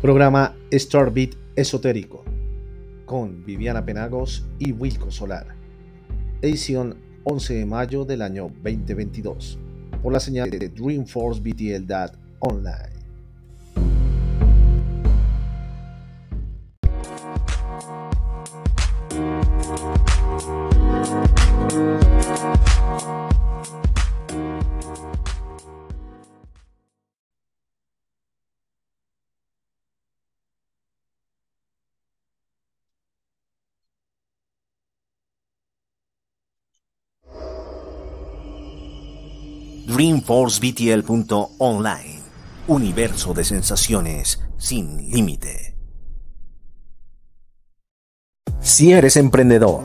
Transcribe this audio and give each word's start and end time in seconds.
Programa 0.00 0.56
Starbit 0.72 1.34
Esotérico 1.54 2.24
con 3.04 3.44
Viviana 3.44 3.84
Penagos 3.84 4.46
y 4.58 4.72
Wilco 4.72 5.10
Solar. 5.10 5.48
Edición 6.40 6.96
11 7.24 7.54
de 7.56 7.66
mayo 7.66 8.06
del 8.06 8.22
año 8.22 8.50
2022 8.62 9.58
por 10.02 10.14
la 10.14 10.20
señal 10.20 10.48
de 10.48 10.70
Dreamforce 10.70 11.42
BTL 11.42 11.92
Online. 12.38 12.89
DreamforceBTL.online. 40.00 42.22
Universo 42.68 43.34
de 43.34 43.44
sensaciones 43.44 44.40
sin 44.56 45.10
límite. 45.10 45.76
Si 48.62 48.92
eres 48.92 49.18
emprendedor, 49.18 49.84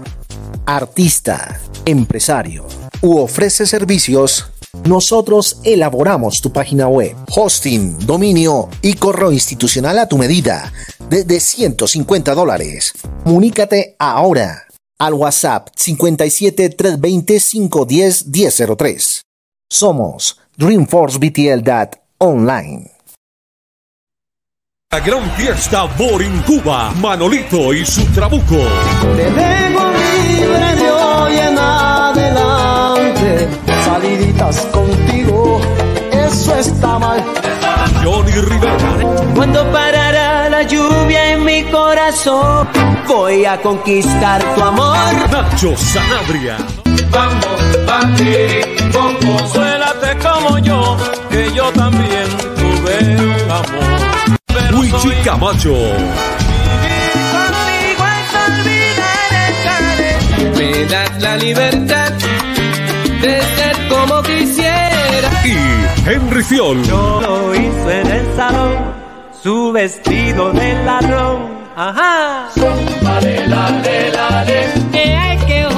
artista, 0.65 1.59
empresario 1.83 2.65
u 3.01 3.17
ofrece 3.17 3.65
servicios, 3.65 4.45
nosotros 4.85 5.59
elaboramos 5.65 6.39
tu 6.39 6.53
página 6.53 6.87
web, 6.87 7.13
hosting, 7.35 7.97
dominio 8.05 8.69
y 8.81 8.93
correo 8.93 9.33
institucional 9.33 9.99
a 9.99 10.07
tu 10.07 10.17
medida, 10.17 10.71
desde 11.09 11.41
150 11.41 12.33
dólares. 12.33 12.93
Comunícate 13.25 13.97
ahora 13.99 14.63
al 14.97 15.13
WhatsApp 15.13 15.67
57 15.75 16.69
320 16.69 17.37
510 17.37 18.27
1003. 18.27 19.24
Somos 19.69 20.39
Dreamforce 20.55 21.17
BTL 21.17 21.69
Online. 22.19 22.91
La 24.91 24.99
gran 24.99 25.29
fiesta 25.31 25.85
Boring 25.97 26.43
Cuba, 26.43 26.91
Manolito 27.01 27.73
y 27.73 27.83
su 27.85 28.05
trabuco. 28.13 28.55
Te 29.17 29.31
dejo 29.31 29.91
libre 29.91 30.75
de 30.75 30.91
hoy 30.91 31.37
en 31.37 31.57
adelante. 31.57 33.49
Saliditas 33.83 34.65
contigo, 34.67 35.59
eso 36.11 36.55
está 36.55 36.99
mal. 36.99 37.23
Johnny 38.03 38.31
Rivera. 38.31 39.33
Cuando 39.35 39.69
parará 39.71 40.47
la 40.49 40.61
lluvia 40.63 41.33
en 41.33 41.43
mi 41.43 41.63
corazón, 41.65 42.67
voy 43.07 43.45
a 43.45 43.59
conquistar 43.61 44.41
tu 44.55 44.61
amor. 44.61 44.95
Nacho 45.31 45.75
Sanabria. 45.75 46.57
Vamos, 47.09 47.74
papi, 47.95 48.33
poco, 48.91 49.47
suélate 49.47 50.17
como 50.25 50.59
yo, 50.59 50.97
que 51.29 51.51
yo 51.53 51.71
también 51.71 52.27
tuve 52.59 52.95
un 53.23 53.51
amor. 53.51 53.99
Pero 54.47 54.71
Luigi 54.71 54.99
soy 54.99 55.15
Camacho. 55.23 55.75
Contigo 57.35 58.03
es 58.17 58.29
olvidar 58.47 59.31
el 59.47 59.55
Me 60.57 60.85
das 60.85 61.21
la 61.21 61.37
libertad 61.37 62.11
de 63.21 63.41
ser 63.55 63.75
como 63.89 64.21
quisiera. 64.23 65.29
Y 65.45 65.55
Henry 66.09 66.43
Fiol. 66.43 66.83
Yo 66.83 67.21
lo 67.21 67.55
hizo 67.55 67.91
en 67.91 68.07
el 68.07 68.35
salón, 68.35 68.75
su 69.41 69.71
vestido 69.71 70.51
de 70.51 70.83
ladrón. 70.83 71.55
Ajá. 71.77 72.49
Dale, 73.01 73.47
dale, 73.47 74.11
dale. 74.11 74.57
Que 74.91 75.15
hay 75.15 75.37
que 75.39 75.74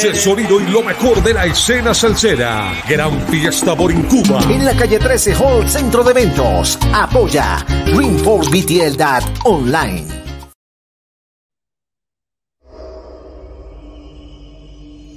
Dulce 0.00 0.14
sonido 0.14 0.60
y 0.60 0.66
lo 0.66 0.84
mejor 0.84 1.20
de 1.24 1.34
la 1.34 1.46
escena 1.46 1.92
salsera. 1.92 2.72
Gran 2.88 3.20
fiesta 3.26 3.72
Boring 3.72 4.04
Cuba. 4.04 4.40
En 4.48 4.64
la 4.64 4.76
calle 4.76 5.00
13 5.00 5.34
Hall 5.34 5.68
Centro 5.68 6.04
de 6.04 6.12
Eventos. 6.12 6.78
Apoya 6.94 7.66
Dreamforce 7.84 8.48
BTL 8.48 9.02
Online. 9.44 10.06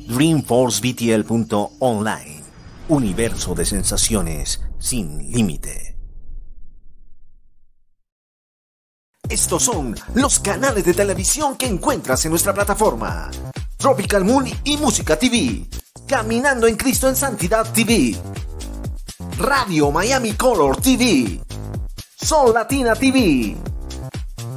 DreamforceBTL.online. 0.08 2.42
Universo 2.90 3.54
de 3.54 3.66
sensaciones 3.66 4.62
sin 4.80 5.32
límite. 5.32 5.96
Estos 9.30 9.62
son 9.64 9.96
los 10.16 10.40
canales 10.40 10.84
de 10.84 10.96
televisión 10.96 11.56
que 11.56 11.68
encuentras 11.68 12.26
en 12.26 12.32
nuestra 12.32 12.52
plataforma. 12.54 13.30
Tropical 13.82 14.24
Moon 14.24 14.46
y 14.64 14.78
Música 14.78 15.18
TV. 15.18 15.66
Caminando 16.06 16.68
en 16.68 16.76
Cristo 16.76 17.10
en 17.10 17.16
Santidad 17.16 17.66
TV. 17.74 18.16
Radio 19.40 19.90
Miami 19.90 20.34
Color 20.34 20.78
TV. 20.78 21.42
Sol 22.16 22.54
Latina 22.54 22.94
TV. 22.94 23.58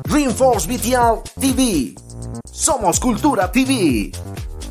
Dreamforce 0.03 0.69
BTL 0.69 1.41
TV. 1.41 1.95
Somos 2.53 3.01
Cultura 3.01 3.51
TV. 3.51 4.13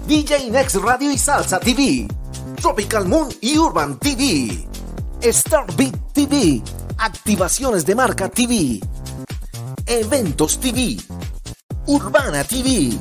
DJ 0.07 0.51
Next 0.51 0.75
Radio 0.75 1.11
y 1.11 1.17
Salsa 1.17 1.59
TV. 1.59 2.07
Tropical 2.61 3.07
Moon 3.07 3.29
y 3.41 3.57
Urban 3.57 3.97
TV. 3.97 4.67
Starbeat 5.19 6.13
TV. 6.13 6.61
Activaciones 6.99 7.87
de 7.87 7.95
marca 7.95 8.29
TV. 8.29 8.79
Eventos 9.87 10.59
TV. 10.59 10.97
Urbana 11.87 12.43
TV. 12.43 12.91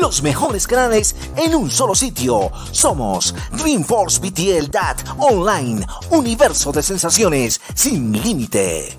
Los 0.00 0.22
mejores 0.22 0.66
canales 0.66 1.16
en 1.36 1.54
un 1.54 1.70
solo 1.70 1.94
sitio. 1.94 2.50
Somos 2.70 3.34
Dreamforce 3.52 4.20
BTL 4.20 4.76
Online. 5.18 5.86
Universo 6.10 6.70
de 6.70 6.82
sensaciones 6.82 7.60
sin 7.74 8.12
límite. 8.12 8.98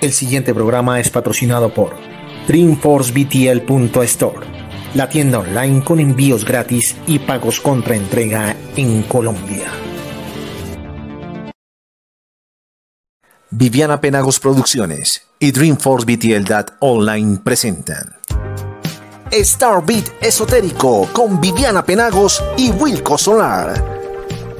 El 0.00 0.12
siguiente 0.12 0.54
programa 0.54 1.00
es 1.00 1.10
patrocinado 1.10 1.74
por 1.74 1.96
DreamforceBTL.store, 2.48 4.46
la 4.94 5.08
tienda 5.08 5.40
online 5.40 5.84
con 5.84 6.00
envíos 6.00 6.44
gratis 6.46 6.96
y 7.06 7.18
pagos 7.18 7.60
contra 7.60 7.94
entrega 7.96 8.56
en 8.76 9.02
Colombia. 9.02 9.70
Viviana 13.52 14.00
Penagos 14.00 14.40
Producciones 14.40 15.24
y 15.38 15.52
Dreamforce 15.52 16.04
BTL 16.04 16.52
Online 16.80 17.38
presentan 17.44 18.16
Starbeat 19.30 20.20
Esotérico 20.20 21.08
con 21.12 21.40
Viviana 21.40 21.84
Penagos 21.84 22.42
y 22.58 22.72
Wilco 22.72 23.16
Solar. 23.16 23.80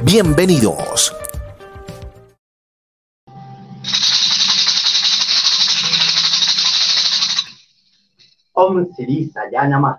Bienvenidos. 0.04 1.12
Om 8.52 8.94
Sri 8.94 9.28
Sayana. 9.30 9.98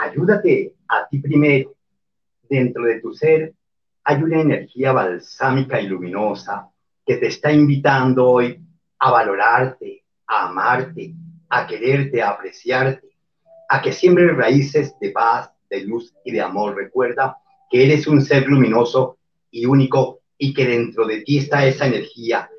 Ayúdate 0.00 0.74
a 0.88 1.06
ti 1.06 1.18
primero. 1.18 1.74
Dentro 2.48 2.84
de 2.84 2.98
tu 3.00 3.12
ser 3.12 3.52
hay 4.04 4.22
una 4.22 4.40
energía 4.40 4.92
balsámica 4.92 5.78
y 5.82 5.86
luminosa 5.86 6.70
que 7.08 7.16
te 7.16 7.28
está 7.28 7.50
invitando 7.50 8.28
hoy 8.28 8.60
a 8.98 9.10
valorarte, 9.10 10.04
a 10.26 10.48
amarte, 10.48 11.14
a 11.48 11.66
quererte, 11.66 12.20
a 12.20 12.28
apreciarte, 12.28 13.08
a 13.70 13.80
que 13.80 13.94
siembres 13.94 14.36
raíces 14.36 14.94
de 15.00 15.10
paz, 15.10 15.50
de 15.70 15.80
luz 15.86 16.14
y 16.22 16.32
de 16.32 16.42
amor. 16.42 16.76
Recuerda 16.76 17.38
que 17.70 17.82
eres 17.86 18.06
un 18.06 18.20
ser 18.20 18.46
luminoso 18.46 19.16
y 19.50 19.64
único 19.64 20.20
y 20.36 20.52
que 20.52 20.66
dentro 20.66 21.06
de 21.06 21.22
ti 21.22 21.38
está 21.38 21.64
esa 21.64 21.86
energía 21.86 22.50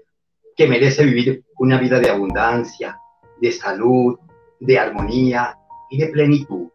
que 0.55 0.67
merece 0.67 1.05
vivir 1.05 1.45
una 1.59 1.77
vida 1.77 1.99
de 1.99 2.09
abundancia, 2.09 2.99
de 3.39 3.51
salud, 3.51 4.17
de 4.59 4.79
armonía 4.79 5.59
y 5.91 5.99
de 5.99 6.07
plenitud. 6.07 6.69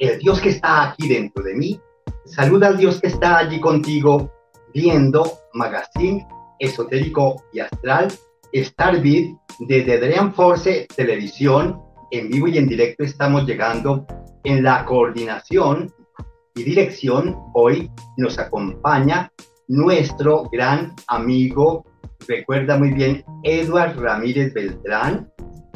El 0.00 0.18
Dios 0.18 0.40
que 0.40 0.48
está 0.48 0.90
aquí 0.90 1.06
dentro 1.06 1.44
de 1.44 1.54
mí, 1.54 1.80
saluda 2.24 2.66
al 2.66 2.76
Dios 2.76 3.00
que 3.00 3.06
está 3.06 3.38
allí 3.38 3.60
contigo 3.60 4.32
viendo 4.74 5.24
Magazine 5.54 6.26
Esotérico 6.58 7.42
y 7.52 7.60
Astral, 7.60 8.08
Starbeat, 8.54 9.36
desde 9.60 9.98
Dream 9.98 10.32
Force 10.32 10.86
Televisión, 10.96 11.80
en 12.10 12.28
vivo 12.28 12.48
y 12.48 12.58
en 12.58 12.68
directo 12.68 13.04
estamos 13.04 13.44
llegando 13.44 14.06
en 14.44 14.62
la 14.62 14.84
coordinación 14.84 15.92
y 16.54 16.62
dirección. 16.62 17.36
Hoy 17.54 17.90
nos 18.16 18.38
acompaña 18.38 19.30
nuestro 19.68 20.44
gran 20.50 20.94
amigo, 21.08 21.84
recuerda 22.26 22.78
muy 22.78 22.92
bien, 22.92 23.24
Eduard 23.42 23.98
Ramírez 23.98 24.54
Beltrán, 24.54 25.30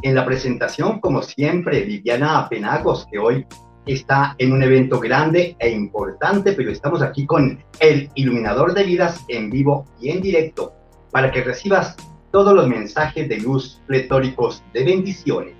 En 0.04 0.16
la 0.16 0.24
presentación, 0.24 0.98
como 0.98 1.22
siempre, 1.22 1.82
Viviana 1.82 2.48
Penagos, 2.48 3.06
que 3.08 3.20
hoy 3.20 3.46
está 3.86 4.34
en 4.38 4.52
un 4.52 4.62
evento 4.62 5.00
grande 5.00 5.56
e 5.58 5.70
importante, 5.70 6.52
pero 6.52 6.70
estamos 6.70 7.02
aquí 7.02 7.26
con 7.26 7.62
el 7.80 8.08
iluminador 8.14 8.74
de 8.74 8.84
vidas 8.84 9.24
en 9.28 9.50
vivo 9.50 9.86
y 10.00 10.10
en 10.10 10.20
directo 10.20 10.72
para 11.10 11.30
que 11.30 11.42
recibas 11.42 11.96
todos 12.30 12.54
los 12.54 12.68
mensajes 12.68 13.28
de 13.28 13.38
luz 13.38 13.80
pletóricos 13.86 14.62
de 14.72 14.84
bendiciones 14.84 15.54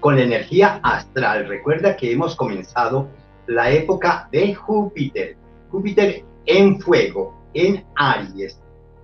con 0.00 0.16
la 0.16 0.22
energía 0.22 0.80
astral. 0.82 1.48
Recuerda 1.48 1.96
que 1.96 2.12
hemos 2.12 2.36
comenzado 2.36 3.08
la 3.46 3.70
época 3.70 4.28
de 4.32 4.54
Júpiter. 4.54 5.36
Júpiter 5.70 6.24
en 6.46 6.80
fuego, 6.80 7.34
en 7.54 7.84
Aries, 7.96 8.60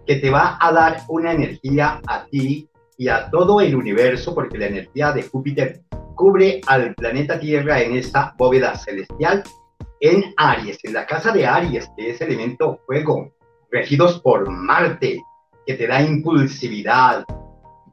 que 0.07 0.17
te 0.17 0.31
va 0.31 0.59
a 0.61 0.73
dar 0.73 1.03
una 1.09 1.33
energía 1.33 2.01
a 2.07 2.25
ti 2.27 2.69
y 2.97 3.09
a 3.09 3.31
todo 3.31 3.61
el 3.61 3.75
universo, 3.75 4.35
porque 4.35 4.59
la 4.59 4.67
energía 4.67 5.13
de 5.13 5.23
Júpiter 5.23 5.83
cubre 6.21 6.61
al 6.67 6.95
planeta 6.97 7.41
Tierra 7.41 7.81
en 7.81 7.97
esta 7.97 8.35
bóveda 8.37 8.77
celestial 8.77 9.43
en 10.01 10.35
Aries, 10.37 10.79
en 10.83 10.93
la 10.93 11.07
casa 11.07 11.33
de 11.33 11.47
Aries, 11.47 11.91
que 11.97 12.11
es 12.11 12.21
elemento 12.21 12.79
fuego, 12.85 13.33
regidos 13.71 14.21
por 14.21 14.51
Marte, 14.51 15.19
que 15.67 15.75
te 15.75 15.87
da 15.87 16.03
impulsividad, 16.03 17.25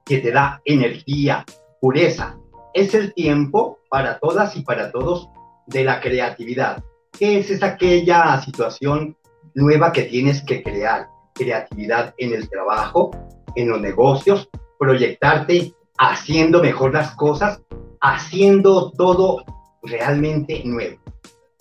que 0.06 0.18
te 0.18 0.32
da 0.32 0.62
energía, 0.66 1.46
pureza. 1.80 2.38
Es 2.74 2.94
el 2.94 3.14
tiempo 3.14 3.80
para 3.90 4.20
todas 4.20 4.58
y 4.58 4.62
para 4.64 4.92
todos 4.92 5.30
de 5.68 5.86
la 5.86 6.02
creatividad. 6.02 6.84
¿Qué 7.18 7.40
es 7.40 7.50
esa 7.50 7.68
aquella 7.68 8.42
situación 8.42 9.16
nueva 9.54 9.94
que 9.94 10.04
tienes 10.04 10.44
que 10.44 10.62
crear? 10.64 11.08
Creatividad 11.34 12.14
en 12.18 12.34
el 12.34 12.50
trabajo, 12.50 13.12
en 13.56 13.70
los 13.70 13.80
negocios, 13.80 14.50
proyectarte 14.78 15.74
haciendo 15.98 16.62
mejor 16.62 16.94
las 16.94 17.16
cosas 17.16 17.62
haciendo 18.02 18.92
todo 18.92 19.44
realmente 19.84 20.62
nuevo. 20.66 20.98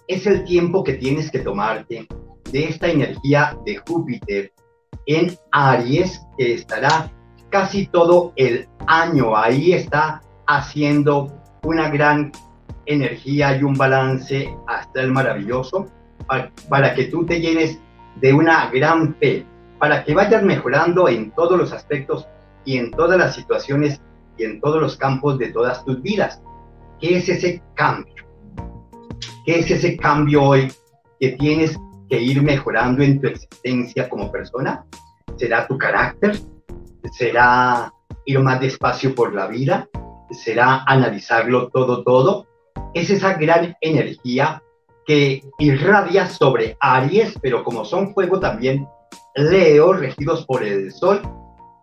Es 0.09 0.27
el 0.27 0.45
tiempo 0.45 0.85
que 0.85 0.95
tienes 0.95 1.31
que 1.31 1.41
tomarte 1.41 2.07
de 2.53 2.65
esta 2.65 2.89
energía 2.89 3.59
de 3.65 3.77
Júpiter 3.87 4.53
en 5.07 5.37
Aries, 5.53 6.21
que 6.39 6.55
estará 6.55 7.13
casi 7.51 7.87
todo 7.87 8.33
el 8.37 8.69
año. 8.87 9.37
Ahí 9.37 9.73
está 9.73 10.21
haciendo 10.47 11.33
una 11.63 11.89
gran 11.89 12.33
energía 12.87 13.57
y 13.57 13.63
un 13.63 13.75
balance 13.75 14.49
hasta 14.67 15.01
el 15.01 15.11
maravilloso 15.11 15.87
para, 16.69 16.95
que 16.95 17.05
tú 17.05 17.25
te 17.25 17.41
llenes 17.41 17.81
de 18.17 18.33
una 18.33 18.71
gran 18.71 19.15
fe, 19.17 19.45
para 19.79 20.05
que 20.05 20.15
vayas 20.15 20.43
mejorando 20.43 21.09
en 21.09 21.31
todos 21.33 21.59
los 21.59 21.73
aspectos 21.73 22.27
y 22.65 22.79
en 22.79 22.91
todas 22.91 23.19
las 23.19 23.35
situaciones 23.35 24.01
y 24.37 24.45
en 24.45 24.61
todos 24.61 24.81
los 24.81 24.97
campos 24.97 25.39
de 25.39 25.53
todas 25.53 25.85
tus 25.85 26.03
vidas. 26.03 26.43
¿Qué 27.01 27.17
es 27.19 27.29
ese 27.29 27.63
cambio? 27.75 28.15
¿Qué 29.45 29.61
es 29.61 29.71
ese 29.71 29.97
cambio 29.97 30.43
hoy 30.43 30.73
que 31.21 31.33
tienes 31.33 31.79
que 32.09 32.21
ir 32.21 32.43
mejorando 32.43 33.03
en 33.03 33.21
tu 33.21 33.29
existencia 33.29 34.09
como 34.09 34.31
persona? 34.31 34.85
¿Será 35.37 35.67
tu 35.67 35.77
carácter? 35.79 36.39
¿Será 37.13 37.93
ir 38.25 38.41
más 38.41 38.61
despacio 38.61 39.15
por 39.15 39.35
la 39.35 39.47
vida? 39.47 39.89
¿Será 40.31 40.83
analizarlo 40.87 41.69
todo, 41.69 42.03
todo? 42.03 42.47
Es 42.95 43.11
esa 43.11 43.35
gran 43.35 43.77
energía 43.81 44.63
que 45.07 45.43
irradia 45.59 46.27
sobre 46.27 46.77
Aries, 46.81 47.39
pero 47.41 47.63
como 47.63 47.85
son 47.85 48.13
fuego 48.13 48.41
también 48.41 48.87
Leo, 49.37 49.93
regidos 49.93 50.45
por 50.47 50.65
el 50.65 50.93
Sol, 50.93 51.23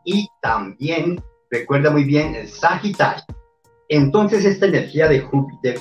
y 0.04 0.28
también 0.42 1.24
recuerda 1.54 1.92
muy 1.92 2.04
bien, 2.04 2.34
el 2.34 2.48
Sagitario. 2.48 3.24
Entonces 3.88 4.44
esta 4.44 4.66
energía 4.66 5.08
de 5.08 5.22
Júpiter 5.22 5.80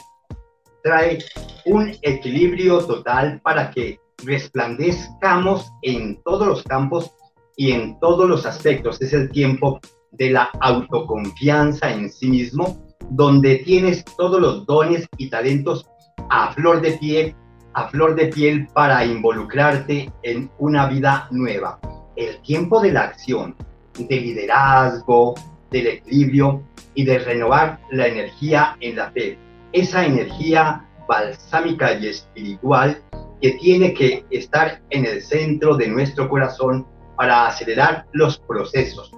trae 0.83 1.19
un 1.65 1.93
equilibrio 2.03 2.85
total 2.85 3.41
para 3.43 3.71
que 3.71 3.99
resplandezcamos 4.25 5.73
en 5.81 6.23
todos 6.25 6.47
los 6.47 6.63
campos 6.65 7.13
y 7.57 7.73
en 7.73 7.99
todos 8.01 8.29
los 8.29 8.45
aspectos. 8.45 9.01
Es 9.01 9.15
el 9.15 9.31
tiempo 9.31 9.81
de 10.11 10.31
la 10.31 10.51
autoconfianza 10.61 11.91
en 11.91 12.11
sí 12.11 12.29
mismo, 12.29 12.85
donde 13.11 13.57
tienes 13.59 14.05
todos 14.19 14.41
los 14.41 14.67
dones 14.67 15.07
y 15.17 15.31
talentos 15.31 15.87
a 16.29 16.53
flor 16.53 16.83
de 16.83 16.93
piel, 16.93 17.35
a 17.73 17.89
flor 17.89 18.15
de 18.15 18.27
piel 18.27 18.69
para 18.75 19.07
involucrarte 19.07 20.13
en 20.23 20.51
una 20.59 20.87
vida 20.87 21.29
nueva. 21.31 21.81
El 22.17 22.43
tiempo 22.43 22.81
de 22.81 22.93
la 22.93 23.05
acción, 23.05 23.57
de 23.99 24.21
liderazgo, 24.21 25.35
del 25.73 25.87
equilibrio 25.89 26.63
y 26.95 27.05
de 27.05 27.19
renovar 27.19 27.81
la 27.91 28.07
energía 28.07 28.77
en 28.81 28.97
la 28.97 29.11
fe. 29.11 29.39
Esa 29.73 30.05
energía 30.07 30.87
balsámica 31.09 31.99
y 31.99 32.09
espiritual 32.09 33.03
que 33.41 33.53
tiene 33.53 33.93
que 33.95 34.25
estar 34.31 34.81
en 34.91 35.05
el 35.05 35.23
centro 35.23 35.77
de 35.77 35.89
nuestro 35.89 36.29
corazón 36.29 36.87
para 37.17 37.47
acelerar 37.47 38.07
los 38.13 38.39
procesos. 38.39 39.11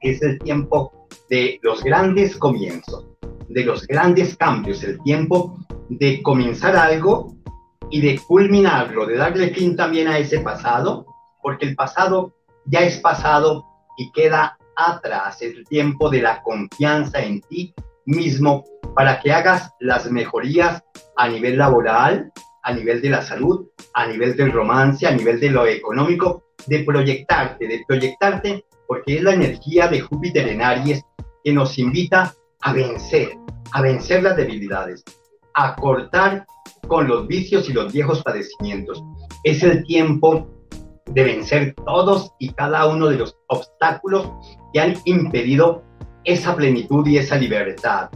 Es 0.00 0.20
el 0.22 0.38
tiempo 0.40 1.08
de 1.30 1.58
los 1.62 1.82
grandes 1.82 2.36
comienzos, 2.36 3.06
de 3.48 3.64
los 3.64 3.86
grandes 3.86 4.36
cambios, 4.36 4.84
el 4.84 5.00
tiempo 5.02 5.58
de 5.88 6.22
comenzar 6.22 6.76
algo 6.76 7.34
y 7.90 8.00
de 8.00 8.18
culminarlo, 8.26 9.06
de 9.06 9.16
darle 9.16 9.50
fin 9.50 9.76
también 9.76 10.08
a 10.08 10.18
ese 10.18 10.40
pasado, 10.40 11.06
porque 11.42 11.66
el 11.66 11.76
pasado 11.76 12.34
ya 12.66 12.80
es 12.80 12.98
pasado 12.98 13.64
y 13.96 14.10
queda 14.12 14.58
atrás, 14.76 15.40
el 15.42 15.64
tiempo 15.64 16.10
de 16.10 16.22
la 16.22 16.42
confianza 16.42 17.20
en 17.20 17.40
ti 17.42 17.74
mismo 18.06 18.64
para 18.94 19.20
que 19.20 19.32
hagas 19.32 19.70
las 19.80 20.10
mejorías 20.10 20.82
a 21.16 21.28
nivel 21.28 21.58
laboral, 21.58 22.32
a 22.62 22.72
nivel 22.72 23.02
de 23.02 23.10
la 23.10 23.22
salud, 23.22 23.66
a 23.94 24.06
nivel 24.06 24.36
del 24.36 24.52
romance, 24.52 25.06
a 25.06 25.12
nivel 25.12 25.40
de 25.40 25.50
lo 25.50 25.66
económico, 25.66 26.44
de 26.66 26.84
proyectarte, 26.84 27.66
de 27.66 27.84
proyectarte, 27.86 28.64
porque 28.86 29.16
es 29.16 29.22
la 29.22 29.34
energía 29.34 29.88
de 29.88 30.00
Júpiter 30.00 30.48
en 30.48 30.62
Aries 30.62 31.02
que 31.42 31.52
nos 31.52 31.78
invita 31.78 32.34
a 32.62 32.72
vencer, 32.72 33.30
a 33.72 33.82
vencer 33.82 34.22
las 34.22 34.36
debilidades, 34.36 35.04
a 35.54 35.76
cortar 35.76 36.46
con 36.88 37.06
los 37.06 37.26
vicios 37.26 37.68
y 37.68 37.72
los 37.72 37.92
viejos 37.92 38.22
padecimientos. 38.22 39.02
Es 39.42 39.62
el 39.62 39.84
tiempo 39.84 40.48
de 41.06 41.22
vencer 41.22 41.74
todos 41.86 42.32
y 42.38 42.52
cada 42.54 42.86
uno 42.86 43.08
de 43.08 43.18
los 43.18 43.36
obstáculos 43.58 44.30
que 44.72 44.80
han 44.80 44.94
impedido 45.04 45.82
esa 46.24 46.54
plenitud 46.56 47.06
y 47.06 47.18
esa 47.18 47.36
libertad. 47.36 48.10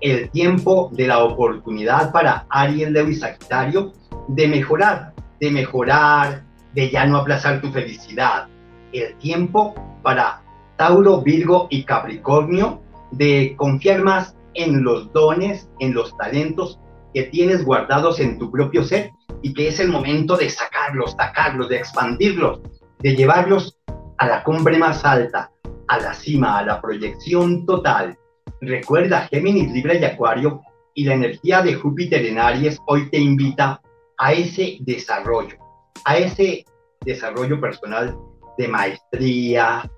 El 0.00 0.30
tiempo 0.30 0.90
de 0.92 1.06
la 1.06 1.24
oportunidad 1.24 2.12
para 2.12 2.46
Aries, 2.50 2.90
Leo 2.90 3.08
y 3.08 3.14
Sagitario 3.14 3.92
de 4.28 4.48
mejorar, 4.48 5.14
de 5.40 5.50
mejorar, 5.50 6.44
de 6.74 6.90
ya 6.90 7.06
no 7.06 7.18
aplazar 7.18 7.60
tu 7.60 7.70
felicidad. 7.70 8.48
El 8.92 9.14
tiempo 9.16 9.74
para 10.02 10.42
Tauro, 10.76 11.22
Virgo 11.22 11.68
y 11.70 11.84
Capricornio 11.84 12.82
de 13.12 13.54
confiar 13.56 14.02
más 14.02 14.36
en 14.54 14.82
los 14.82 15.12
dones, 15.12 15.68
en 15.78 15.94
los 15.94 16.16
talentos 16.16 16.80
que 17.12 17.24
tienes 17.24 17.64
guardados 17.64 18.20
en 18.20 18.38
tu 18.38 18.50
propio 18.50 18.84
ser 18.84 19.10
y 19.42 19.54
que 19.54 19.68
es 19.68 19.78
el 19.78 19.88
momento 19.88 20.36
de 20.36 20.50
sacarlos, 20.50 21.12
sacarlos, 21.12 21.68
de 21.68 21.76
expandirlos, 21.76 22.60
de 23.00 23.14
llevarlos 23.14 23.78
a 24.18 24.26
la 24.26 24.42
cumbre 24.42 24.78
más 24.78 25.04
alta, 25.04 25.50
a 25.88 25.98
la 25.98 26.14
cima, 26.14 26.58
a 26.58 26.64
la 26.64 26.80
proyección 26.80 27.66
total. 27.66 28.16
Recuerda, 28.60 29.28
Géminis, 29.28 29.70
Libra 29.72 29.94
y 29.94 30.04
Acuario 30.04 30.62
y 30.94 31.04
la 31.04 31.14
energía 31.14 31.62
de 31.62 31.74
Júpiter 31.74 32.24
en 32.24 32.38
Aries 32.38 32.78
hoy 32.86 33.10
te 33.10 33.18
invita 33.18 33.80
a 34.18 34.32
ese 34.32 34.78
desarrollo, 34.80 35.56
a 36.04 36.16
ese 36.16 36.64
desarrollo 37.00 37.60
personal 37.60 38.16
de 38.56 38.68
maestría, 38.68 39.90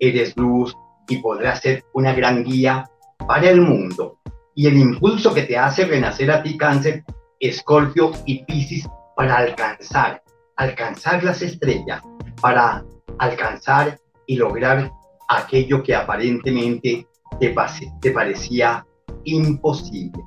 eres 0.00 0.36
luz 0.36 0.76
y 1.08 1.18
podrás 1.18 1.60
ser 1.60 1.84
una 1.92 2.12
gran 2.12 2.44
guía 2.44 2.90
para 3.26 3.50
el 3.50 3.60
mundo. 3.60 4.18
Y 4.54 4.66
el 4.66 4.76
impulso 4.76 5.32
que 5.32 5.42
te 5.42 5.56
hace 5.56 5.86
renacer 5.86 6.30
a 6.30 6.42
ti, 6.42 6.58
cáncer, 6.58 7.04
Escorpio 7.40 8.12
y 8.26 8.44
Piscis, 8.44 8.86
para 9.16 9.36
alcanzar, 9.36 10.22
alcanzar 10.56 11.24
las 11.24 11.42
estrellas, 11.42 12.02
para 12.40 12.84
alcanzar 13.18 13.98
y 14.26 14.36
lograr 14.36 14.90
aquello 15.28 15.82
que 15.82 15.94
aparentemente 15.94 17.06
te, 17.40 17.54
te 18.00 18.10
parecía 18.10 18.86
imposible. 19.24 20.22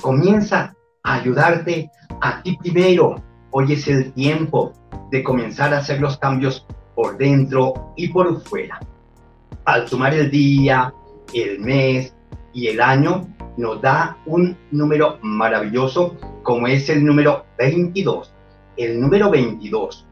Comienza 0.00 0.74
a 1.02 1.14
ayudarte 1.14 1.90
a 2.20 2.42
ti 2.42 2.56
primero. 2.58 3.16
Hoy 3.50 3.72
es 3.72 3.88
el 3.88 4.12
tiempo 4.12 4.72
de 5.10 5.22
comenzar 5.22 5.72
a 5.72 5.78
hacer 5.78 6.00
los 6.00 6.18
cambios 6.18 6.66
por 6.94 7.16
dentro 7.16 7.92
y 7.96 8.08
por 8.08 8.40
fuera. 8.42 8.80
Al 9.64 9.88
sumar 9.88 10.14
el 10.14 10.30
día, 10.30 10.92
el 11.32 11.60
mes 11.60 12.14
y 12.52 12.68
el 12.68 12.80
año, 12.80 13.26
nos 13.56 13.80
da 13.80 14.18
un 14.26 14.56
número 14.70 15.18
maravilloso 15.22 16.16
como 16.42 16.66
es 16.66 16.88
el 16.88 17.04
número 17.04 17.46
22. 17.58 18.32
El 18.76 19.00
número 19.00 19.30
22 19.30 20.06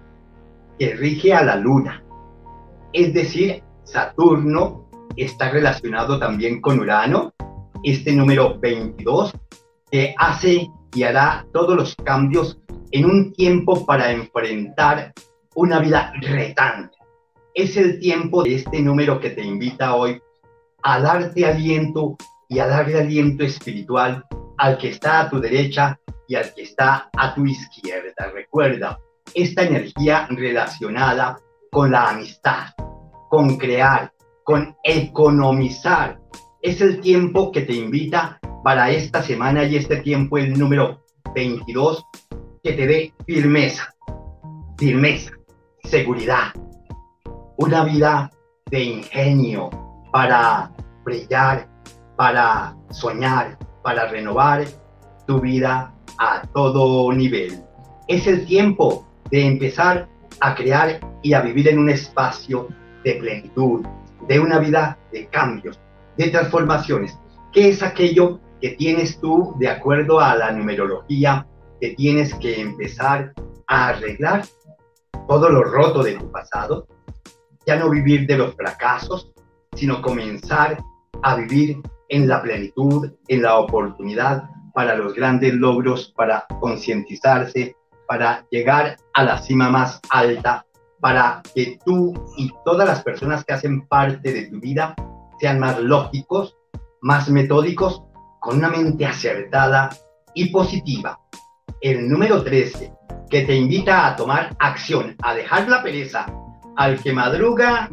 que 0.78 0.94
rige 0.94 1.34
a 1.34 1.44
la 1.44 1.56
luna. 1.56 2.03
Es 2.94 3.12
decir, 3.12 3.60
Saturno 3.82 4.88
está 5.16 5.50
relacionado 5.50 6.16
también 6.20 6.60
con 6.60 6.78
Urano 6.78 7.34
este 7.82 8.12
número 8.12 8.56
22 8.60 9.32
que 9.90 10.14
hace 10.16 10.70
y 10.94 11.02
hará 11.02 11.44
todos 11.52 11.76
los 11.76 11.96
cambios 11.96 12.60
en 12.92 13.06
un 13.06 13.32
tiempo 13.32 13.84
para 13.84 14.12
enfrentar 14.12 15.12
una 15.56 15.80
vida 15.80 16.12
retante. 16.20 16.96
Es 17.52 17.76
el 17.76 17.98
tiempo 17.98 18.44
de 18.44 18.54
este 18.54 18.80
número 18.80 19.18
que 19.18 19.30
te 19.30 19.42
invita 19.42 19.96
hoy 19.96 20.22
a 20.84 21.00
darte 21.00 21.46
aliento 21.46 22.16
y 22.48 22.60
a 22.60 22.68
darle 22.68 23.00
aliento 23.00 23.42
espiritual 23.42 24.24
al 24.56 24.78
que 24.78 24.90
está 24.90 25.18
a 25.18 25.30
tu 25.30 25.40
derecha 25.40 25.98
y 26.28 26.36
al 26.36 26.54
que 26.54 26.62
está 26.62 27.10
a 27.16 27.34
tu 27.34 27.44
izquierda. 27.44 28.30
Recuerda, 28.32 29.00
esta 29.34 29.64
energía 29.64 30.28
relacionada 30.30 31.40
con 31.74 31.90
la 31.90 32.10
amistad, 32.10 32.68
con 33.28 33.56
crear, 33.56 34.12
con 34.44 34.76
economizar. 34.84 36.20
Es 36.62 36.80
el 36.80 37.00
tiempo 37.00 37.50
que 37.50 37.62
te 37.62 37.74
invita 37.74 38.38
para 38.62 38.90
esta 38.90 39.20
semana 39.24 39.64
y 39.64 39.74
este 39.74 39.96
tiempo, 39.96 40.38
el 40.38 40.56
número 40.56 41.02
22, 41.34 42.04
que 42.62 42.74
te 42.74 42.86
dé 42.86 43.12
firmeza, 43.26 43.92
firmeza, 44.78 45.32
seguridad, 45.82 46.52
una 47.56 47.82
vida 47.82 48.30
de 48.70 48.84
ingenio 48.84 49.68
para 50.12 50.70
brillar, 51.04 51.68
para 52.16 52.76
soñar, 52.90 53.58
para 53.82 54.06
renovar 54.06 54.64
tu 55.26 55.40
vida 55.40 55.92
a 56.20 56.42
todo 56.54 57.12
nivel. 57.12 57.64
Es 58.06 58.28
el 58.28 58.46
tiempo 58.46 59.04
de 59.32 59.44
empezar 59.44 60.13
a 60.40 60.54
crear 60.54 61.00
y 61.22 61.32
a 61.32 61.40
vivir 61.40 61.68
en 61.68 61.78
un 61.78 61.90
espacio 61.90 62.68
de 63.04 63.14
plenitud, 63.14 63.84
de 64.28 64.40
una 64.40 64.58
vida 64.58 64.98
de 65.12 65.26
cambios, 65.26 65.80
de 66.16 66.30
transformaciones. 66.30 67.18
¿Qué 67.52 67.68
es 67.68 67.82
aquello 67.82 68.40
que 68.60 68.70
tienes 68.70 69.20
tú 69.20 69.54
de 69.58 69.68
acuerdo 69.68 70.20
a 70.20 70.34
la 70.34 70.50
numerología 70.50 71.46
que 71.80 71.90
tienes 71.90 72.34
que 72.34 72.60
empezar 72.60 73.32
a 73.66 73.88
arreglar? 73.88 74.44
Todo 75.28 75.48
lo 75.48 75.62
roto 75.62 76.02
de 76.02 76.14
tu 76.14 76.30
pasado, 76.30 76.86
ya 77.66 77.76
no 77.76 77.90
vivir 77.90 78.26
de 78.26 78.38
los 78.38 78.54
fracasos, 78.54 79.32
sino 79.74 80.02
comenzar 80.02 80.78
a 81.22 81.36
vivir 81.36 81.80
en 82.08 82.28
la 82.28 82.42
plenitud, 82.42 83.10
en 83.28 83.42
la 83.42 83.58
oportunidad 83.58 84.44
para 84.74 84.96
los 84.96 85.14
grandes 85.14 85.54
logros, 85.54 86.12
para 86.16 86.46
concientizarse, 86.60 87.76
para 88.06 88.46
llegar 88.50 88.96
a 89.12 89.24
la 89.24 89.38
cima 89.38 89.70
más 89.70 90.00
alta, 90.10 90.66
para 91.00 91.42
que 91.54 91.78
tú 91.84 92.14
y 92.36 92.50
todas 92.64 92.86
las 92.86 93.02
personas 93.02 93.44
que 93.44 93.52
hacen 93.52 93.86
parte 93.86 94.32
de 94.32 94.46
tu 94.46 94.60
vida 94.60 94.94
sean 95.38 95.58
más 95.58 95.78
lógicos, 95.78 96.56
más 97.00 97.28
metódicos, 97.28 98.02
con 98.40 98.58
una 98.58 98.68
mente 98.68 99.04
acertada 99.04 99.90
y 100.34 100.50
positiva. 100.50 101.20
El 101.80 102.08
número 102.08 102.42
13, 102.42 102.92
que 103.28 103.42
te 103.42 103.54
invita 103.54 104.06
a 104.06 104.16
tomar 104.16 104.56
acción, 104.58 105.16
a 105.22 105.34
dejar 105.34 105.68
la 105.68 105.82
pereza. 105.82 106.26
Al 106.76 107.00
que 107.00 107.12
madruga, 107.12 107.90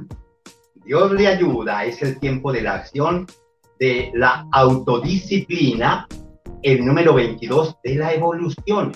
Dios 0.85 1.11
le 1.11 1.27
ayuda. 1.27 1.85
Es 1.85 2.01
el 2.01 2.19
tiempo 2.19 2.51
de 2.51 2.61
la 2.61 2.75
acción, 2.75 3.27
de 3.79 4.11
la 4.13 4.47
autodisciplina. 4.51 6.07
El 6.63 6.85
número 6.85 7.13
22, 7.13 7.77
de 7.83 7.95
la 7.95 8.13
evolución 8.13 8.91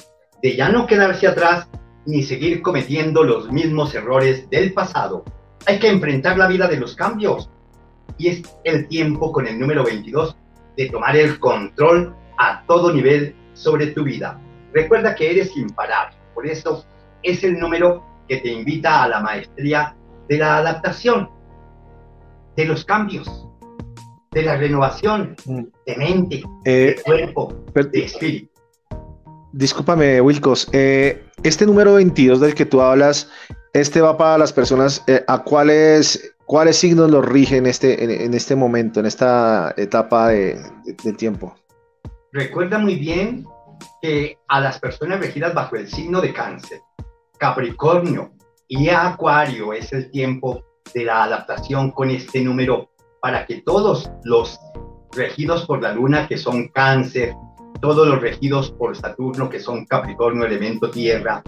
de 0.45 0.55
ya 0.55 0.69
no 0.69 0.85
quedarse 0.85 1.25
atrás 1.25 1.67
ni 2.05 2.21
seguir 2.21 2.61
cometiendo 2.61 3.23
los 3.23 3.51
mismos 3.51 3.95
errores 3.95 4.47
del 4.51 4.73
pasado. 4.73 5.25
Hay 5.65 5.79
que 5.79 5.89
enfrentar 5.89 6.37
la 6.37 6.45
vida 6.45 6.67
de 6.67 6.77
los 6.77 6.95
cambios. 6.95 7.49
Y 8.19 8.27
es 8.27 8.43
el 8.63 8.87
tiempo 8.87 9.31
con 9.31 9.47
el 9.47 9.59
número 9.59 9.83
22 9.83 10.37
de 10.77 10.89
tomar 10.91 11.17
el 11.17 11.39
control 11.39 12.15
a 12.37 12.63
todo 12.67 12.93
nivel 12.93 13.35
sobre 13.53 13.87
tu 13.87 14.03
vida. 14.03 14.39
Recuerda 14.71 15.15
que 15.15 15.31
eres 15.31 15.57
imparable. 15.57 16.15
Por 16.35 16.45
eso 16.45 16.85
es 17.23 17.43
el 17.43 17.57
número 17.57 18.05
que 18.29 18.37
te 18.37 18.49
invita 18.49 19.01
a 19.01 19.07
la 19.07 19.21
maestría 19.21 19.95
de 20.29 20.37
la 20.37 20.57
adaptación, 20.57 21.27
de 22.55 22.65
los 22.65 22.85
cambios, 22.85 23.47
de 24.29 24.43
la 24.43 24.57
renovación 24.57 25.35
mm. 25.43 25.63
de 25.87 25.95
mente, 25.97 26.43
eh, 26.65 26.93
de 26.95 27.01
cuerpo, 27.01 27.51
de 27.73 28.05
espíritu. 28.05 28.54
Discúlpame, 29.55 30.19
Wilcos. 30.19 30.67
Eh, 30.73 31.23
este 31.43 31.65
número 31.65 31.93
22 31.93 32.41
del 32.41 32.53
que 32.53 32.65
tú 32.65 32.81
hablas, 32.81 33.31
este 33.71 34.01
va 34.01 34.17
para 34.17 34.37
las 34.37 34.51
personas 34.51 35.01
eh, 35.07 35.23
a 35.29 35.43
cuáles, 35.43 36.35
cuáles 36.45 36.75
signos 36.75 37.09
los 37.09 37.25
rigen 37.25 37.65
este, 37.65 38.25
en, 38.25 38.33
este 38.33 38.53
momento, 38.53 38.99
en 38.99 39.05
esta 39.05 39.73
etapa 39.77 40.27
de, 40.27 40.59
tiempo. 41.17 41.55
Recuerda 42.33 42.79
muy 42.79 42.95
bien 42.95 43.45
que 44.01 44.37
a 44.49 44.59
las 44.59 44.77
personas 44.77 45.21
regidas 45.21 45.53
bajo 45.53 45.77
el 45.77 45.87
signo 45.87 46.19
de 46.19 46.33
cáncer, 46.33 46.81
Capricornio 47.37 48.33
y 48.67 48.89
Acuario 48.89 49.71
es 49.71 49.93
el 49.93 50.11
tiempo 50.11 50.65
de 50.93 51.05
la 51.05 51.23
adaptación 51.23 51.91
con 51.91 52.09
este 52.09 52.41
número 52.41 52.89
para 53.21 53.45
que 53.45 53.61
todos 53.61 54.11
los 54.25 54.59
regidos 55.13 55.65
por 55.65 55.81
la 55.81 55.93
luna, 55.93 56.27
que 56.27 56.37
son 56.37 56.67
cáncer, 56.67 57.33
todos 57.81 58.07
los 58.07 58.21
regidos 58.21 58.71
por 58.71 58.95
Saturno, 58.95 59.49
que 59.49 59.59
son 59.59 59.85
Capricornio, 59.85 60.45
elemento 60.45 60.89
tierra, 60.89 61.43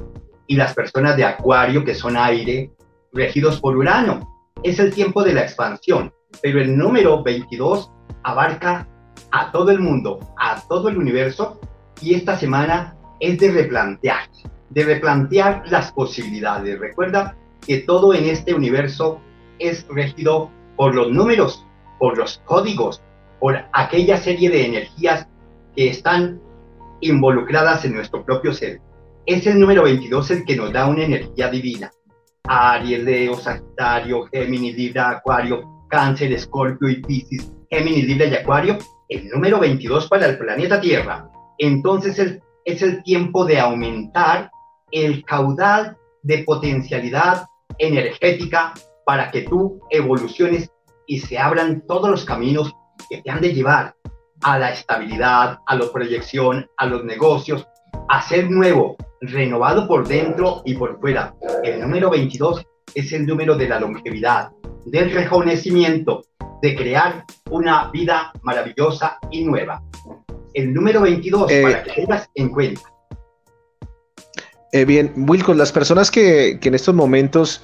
y 0.47 0.55
las 0.55 0.73
personas 0.73 1.17
de 1.17 1.25
Acuario, 1.25 1.83
que 1.83 1.95
son 1.95 2.17
aire, 2.17 2.71
regidos 3.13 3.59
por 3.59 3.75
Urano. 3.75 4.35
Es 4.63 4.79
el 4.79 4.93
tiempo 4.93 5.23
de 5.23 5.33
la 5.33 5.41
expansión, 5.41 6.13
pero 6.41 6.61
el 6.61 6.77
número 6.77 7.23
22 7.23 7.91
abarca 8.23 8.87
a 9.31 9.51
todo 9.51 9.71
el 9.71 9.79
mundo, 9.79 10.19
a 10.37 10.61
todo 10.67 10.89
el 10.89 10.97
universo, 10.97 11.59
y 12.01 12.13
esta 12.13 12.37
semana 12.37 12.95
es 13.19 13.39
de 13.39 13.51
replantear, 13.51 14.29
de 14.69 14.83
replantear 14.83 15.63
las 15.67 15.91
posibilidades. 15.91 16.79
Recuerda 16.79 17.35
que 17.65 17.79
todo 17.79 18.13
en 18.13 18.25
este 18.25 18.53
universo 18.53 19.19
es 19.59 19.85
regido 19.89 20.51
por 20.75 20.93
los 20.93 21.11
números, 21.11 21.65
por 21.99 22.17
los 22.17 22.37
códigos, 22.45 23.01
por 23.39 23.57
aquella 23.73 24.17
serie 24.17 24.49
de 24.49 24.65
energías 24.65 25.27
que 25.77 25.89
están 25.89 26.41
involucradas 27.01 27.85
en 27.85 27.93
nuestro 27.93 28.25
propio 28.25 28.51
ser. 28.51 28.81
Es 29.27 29.45
el 29.45 29.59
número 29.59 29.83
22 29.83 30.31
el 30.31 30.45
que 30.45 30.55
nos 30.55 30.73
da 30.73 30.87
una 30.87 31.03
energía 31.03 31.49
divina. 31.49 31.91
Aries, 32.45 33.03
Leo, 33.03 33.35
Sagitario, 33.35 34.25
Géminis, 34.33 34.75
Libra, 34.75 35.11
Acuario, 35.11 35.85
Cáncer, 35.89 36.31
Escorpio 36.33 36.89
y 36.89 37.01
Piscis, 37.03 37.53
Géminis, 37.69 38.05
Libra 38.05 38.25
y 38.25 38.35
Acuario, 38.35 38.77
el 39.07 39.29
número 39.29 39.59
22 39.59 40.07
para 40.07 40.25
el 40.25 40.37
planeta 40.39 40.81
Tierra. 40.81 41.29
Entonces 41.59 42.17
es, 42.17 42.39
es 42.65 42.81
el 42.81 43.03
tiempo 43.03 43.45
de 43.45 43.59
aumentar 43.59 44.49
el 44.91 45.23
caudal 45.25 45.95
de 46.23 46.39
potencialidad 46.39 47.45
energética 47.77 48.73
para 49.05 49.29
que 49.29 49.43
tú 49.43 49.79
evoluciones 49.91 50.71
y 51.05 51.19
se 51.19 51.37
abran 51.37 51.83
todos 51.85 52.09
los 52.09 52.25
caminos 52.25 52.73
que 53.09 53.21
te 53.21 53.29
han 53.29 53.41
de 53.41 53.53
llevar 53.53 53.93
a 54.41 54.57
la 54.59 54.71
estabilidad, 54.71 55.59
a 55.65 55.75
la 55.75 55.91
proyección, 55.91 56.69
a 56.77 56.85
los 56.85 57.03
negocios, 57.03 57.67
a 58.09 58.21
ser 58.21 58.49
nuevo, 58.49 58.95
renovado 59.21 59.87
por 59.87 60.07
dentro 60.07 60.61
y 60.65 60.75
por 60.75 60.99
fuera. 60.99 61.33
El 61.63 61.81
número 61.81 62.09
22 62.09 62.65
es 62.93 63.11
el 63.13 63.25
número 63.25 63.55
de 63.55 63.67
la 63.67 63.79
longevidad, 63.79 64.51
del 64.85 65.11
rejuvenecimiento, 65.11 66.23
de 66.61 66.75
crear 66.75 67.25
una 67.49 67.89
vida 67.91 68.31
maravillosa 68.41 69.19
y 69.31 69.43
nueva. 69.43 69.81
El 70.53 70.73
número 70.73 71.01
22, 71.01 71.51
eh, 71.51 71.61
para 71.61 71.83
que 71.83 71.91
tengas 71.91 72.29
en 72.33 72.49
cuenta. 72.49 72.81
Eh, 74.71 74.85
bien, 74.85 75.13
Wilco, 75.15 75.53
las 75.53 75.71
personas 75.71 76.11
que, 76.11 76.59
en 76.61 76.75
estos 76.75 76.93
momentos 76.93 77.63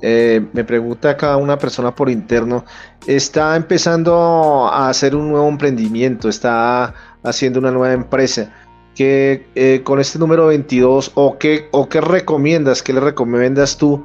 eh, 0.00 0.44
me 0.52 0.64
pregunta 0.64 1.10
acá 1.10 1.36
una 1.36 1.58
persona 1.58 1.94
por 1.94 2.08
interno, 2.08 2.64
está 3.06 3.56
empezando 3.56 4.68
a 4.68 4.88
hacer 4.88 5.16
un 5.16 5.28
nuevo 5.30 5.48
emprendimiento, 5.48 6.28
está 6.28 6.94
haciendo 7.22 7.58
una 7.58 7.70
nueva 7.70 7.94
empresa. 7.94 8.52
que 8.94 9.46
eh, 9.54 9.82
con 9.84 10.00
este 10.00 10.18
número 10.18 10.46
22 10.46 11.12
o 11.16 11.36
qué, 11.36 11.68
o 11.72 11.86
qué 11.86 12.00
recomiendas, 12.00 12.82
qué 12.82 12.94
le 12.94 13.00
recomiendas 13.00 13.76
tú 13.76 14.02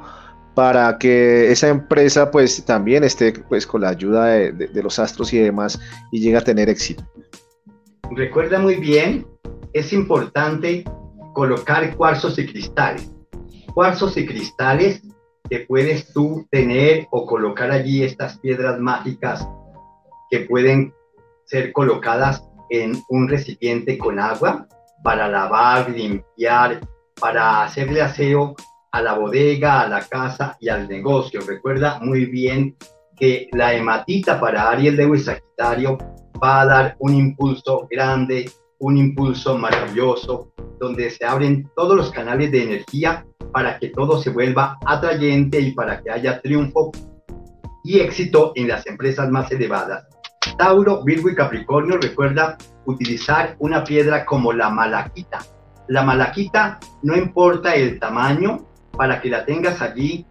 para 0.54 0.98
que 0.98 1.50
esa 1.50 1.68
empresa 1.68 2.30
pues 2.30 2.62
también 2.64 3.04
esté 3.04 3.32
pues 3.48 3.66
con 3.66 3.80
la 3.80 3.88
ayuda 3.88 4.26
de, 4.26 4.82
los 4.82 4.98
astros 4.98 5.32
y 5.32 5.38
demás 5.38 5.80
y 6.10 6.20
llegue 6.20 6.36
a 6.36 6.44
tener 6.44 6.68
éxito? 6.68 7.04
Recuerda 8.10 8.58
muy 8.58 8.76
bien, 8.76 9.26
es 9.72 9.92
importante 9.94 10.84
colocar 11.32 11.96
cuarzos 11.96 12.38
y 12.38 12.46
cristales. 12.46 13.10
Cuarzos 13.74 14.16
y 14.16 14.26
cristales 14.26 15.02
que 15.48 15.60
puedes 15.60 16.12
tú 16.12 16.46
tener 16.50 17.06
o 17.10 17.26
colocar 17.26 17.70
allí 17.70 18.02
estas 18.02 18.38
piedras 18.38 18.78
mágicas 18.78 19.46
que 20.30 20.40
pueden 20.40 20.94
ser 21.44 21.72
colocadas 21.72 22.42
en 22.70 23.02
un 23.08 23.28
recipiente 23.28 23.98
con 23.98 24.18
agua 24.18 24.66
para 25.02 25.28
lavar, 25.28 25.90
limpiar, 25.90 26.80
para 27.20 27.64
hacerle 27.64 28.00
aseo 28.00 28.54
a 28.92 29.02
la 29.02 29.14
bodega, 29.14 29.80
a 29.80 29.88
la 29.88 30.00
casa 30.06 30.56
y 30.60 30.68
al 30.68 30.88
negocio. 30.88 31.40
Recuerda 31.46 31.98
muy 32.00 32.26
bien 32.26 32.76
que 33.16 33.48
la 33.52 33.74
hematita 33.74 34.40
para 34.40 34.70
Ariel, 34.70 34.96
Leo 34.96 35.14
y 35.14 35.20
Sagitario 35.20 35.98
va 36.42 36.62
a 36.62 36.66
dar 36.66 36.96
un 36.98 37.14
impulso 37.14 37.86
grande, 37.90 38.50
un 38.78 38.96
impulso 38.96 39.56
maravilloso, 39.56 40.52
donde 40.82 41.10
se 41.10 41.24
abren 41.24 41.70
todos 41.76 41.96
los 41.96 42.10
canales 42.10 42.50
de 42.50 42.64
energía 42.64 43.24
para 43.52 43.78
que 43.78 43.90
todo 43.90 44.20
se 44.20 44.30
vuelva 44.30 44.78
atrayente 44.84 45.60
y 45.60 45.70
para 45.70 46.02
que 46.02 46.10
haya 46.10 46.40
triunfo 46.40 46.90
y 47.84 48.00
éxito 48.00 48.50
en 48.56 48.66
las 48.66 48.84
empresas 48.88 49.30
más 49.30 49.50
elevadas. 49.52 50.08
Tauro, 50.58 51.04
Virgo 51.04 51.30
y 51.30 51.36
Capricornio 51.36 51.98
recuerda 51.98 52.58
utilizar 52.84 53.54
una 53.60 53.84
piedra 53.84 54.24
como 54.24 54.52
la 54.52 54.70
malaquita. 54.70 55.38
La 55.86 56.02
malaquita 56.02 56.80
no 57.02 57.16
importa 57.16 57.76
el 57.76 58.00
tamaño 58.00 58.66
para 58.90 59.20
que 59.20 59.30
la 59.30 59.44
tengas 59.44 59.80
allí 59.80 60.26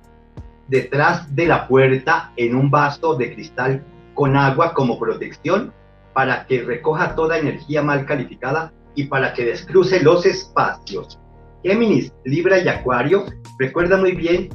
detrás 0.68 1.34
de 1.34 1.46
la 1.46 1.66
puerta 1.66 2.34
en 2.36 2.58
un 2.58 2.70
vaso 2.70 3.16
de 3.16 3.34
cristal 3.34 3.86
con 4.16 4.36
agua 4.36 4.74
como 4.74 5.00
protección 5.00 5.74
para 6.14 6.46
que 6.46 6.62
recoja 6.62 7.16
toda 7.16 7.38
energía 7.38 7.82
mal 7.82 8.06
calificada 8.06 8.74
y 8.96 9.06
para 9.06 9.34
que 9.34 9.46
descruce 9.46 10.02
los 10.02 10.26
espacios. 10.26 11.20
Géminis, 11.64 12.14
Libra 12.26 12.60
y 12.60 12.68
Acuario 12.68 13.26
recuerda 13.60 13.98
muy 13.98 14.14
bien 14.14 14.50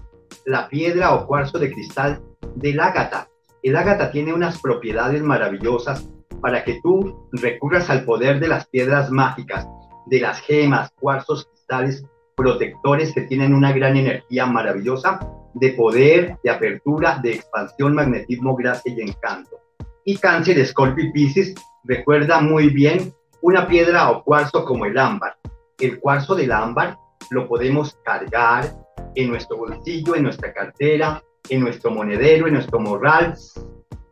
la 0.44 0.68
piedra 0.68 1.14
o 1.14 1.26
cuarzo 1.26 1.58
de 1.58 1.72
cristal 1.72 2.22
del 2.56 2.80
ágata. 2.80 3.28
El 3.62 3.76
ágata 3.76 4.10
tiene 4.10 4.32
unas 4.32 4.60
propiedades 4.60 5.22
maravillosas 5.22 6.08
para 6.40 6.64
que 6.64 6.80
tú 6.82 7.28
recurras 7.32 7.90
al 7.90 8.04
poder 8.04 8.40
de 8.40 8.48
las 8.48 8.66
piedras 8.66 9.10
mágicas, 9.10 9.66
de 10.06 10.20
las 10.20 10.40
gemas, 10.40 10.90
cuarzos, 11.00 11.46
cristales 11.46 12.04
protectores 12.36 13.12
que 13.14 13.22
tienen 13.22 13.54
una 13.54 13.72
gran 13.72 13.96
energía 13.96 14.46
maravillosa 14.46 15.18
de 15.54 15.70
poder, 15.70 16.36
de 16.44 16.50
apertura, 16.50 17.18
de 17.22 17.32
expansión, 17.32 17.94
magnetismo, 17.94 18.54
gracia 18.54 18.92
y 18.94 19.00
encanto. 19.00 19.56
Y 20.04 20.18
cáncer, 20.18 20.58
escorpio 20.58 21.06
y 21.06 21.12
piscis 21.12 21.54
recuerda 21.84 22.40
muy 22.40 22.68
bien 22.68 23.12
una 23.42 23.66
piedra 23.66 24.10
o 24.10 24.22
cuarzo 24.22 24.64
como 24.64 24.86
el 24.86 24.98
ámbar. 24.98 25.36
El 25.78 26.00
cuarzo 26.00 26.34
del 26.34 26.52
ámbar 26.52 26.98
lo 27.30 27.46
podemos 27.48 27.98
cargar 28.04 28.76
en 29.14 29.30
nuestro 29.30 29.58
bolsillo, 29.58 30.14
en 30.14 30.24
nuestra 30.24 30.52
cartera, 30.52 31.22
en 31.48 31.60
nuestro 31.60 31.90
monedero, 31.90 32.46
en 32.46 32.54
nuestro 32.54 32.80
morral, 32.80 33.34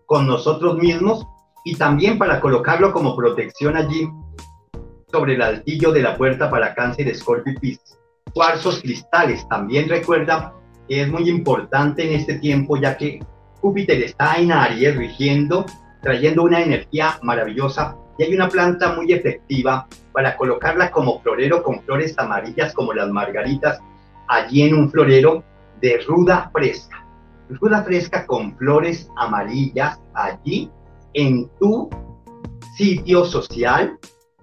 con 0.07 0.27
nosotros 0.27 0.77
mismos 0.79 1.27
y 1.65 1.77
también 1.77 2.19
para 2.19 2.41
colocarlo 2.41 2.93
como 2.93 3.17
protección 3.17 3.77
allí 3.77 4.09
sobre 5.11 5.35
el 5.35 5.43
altillo 5.43 5.93
de 5.93 6.03
la 6.03 6.17
puerta 6.17 6.51
para 6.51 6.75
cáncer, 6.75 7.09
escorpio 7.09 7.53
y 7.55 7.59
piscis. 7.59 7.99
Cuarzos 8.35 8.81
cristales, 8.81 9.49
también 9.49 9.89
recuerda 9.89 10.55
que 10.89 11.03
es 11.03 11.09
muy 11.09 11.29
importante 11.29 12.07
en 12.07 12.19
este 12.19 12.39
tiempo 12.39 12.77
ya 12.77 12.97
que 12.97 13.21
Júpiter 13.61 14.03
está 14.03 14.37
en 14.37 14.53
Aries 14.53 14.97
rigiendo, 14.97 15.65
trayendo 16.03 16.43
una 16.43 16.61
energía 16.61 17.19
maravillosa 17.23 17.97
y 18.19 18.25
hay 18.25 18.35
una 18.35 18.49
planta 18.49 18.93
muy 18.95 19.13
efectiva 19.13 19.87
para 20.13 20.37
colocarla 20.37 20.91
como 20.91 21.21
florero 21.21 21.63
con 21.63 21.83
flores 21.83 22.17
amarillas 22.19 22.73
como 22.73 22.93
las 22.93 23.09
margaritas 23.11 23.81
allí 24.29 24.63
en 24.63 24.75
un 24.75 24.91
florero 24.91 25.43
de 25.81 25.99
ruda 26.07 26.51
fresca. 26.53 27.05
Ruda 27.49 27.83
fresca 27.83 28.27
con 28.27 28.57
flores 28.57 29.09
amarillas 29.17 30.01
allí 30.15 30.71
en 31.13 31.49
tu 31.61 31.91
sitio 32.77 33.25
social, 33.25 33.99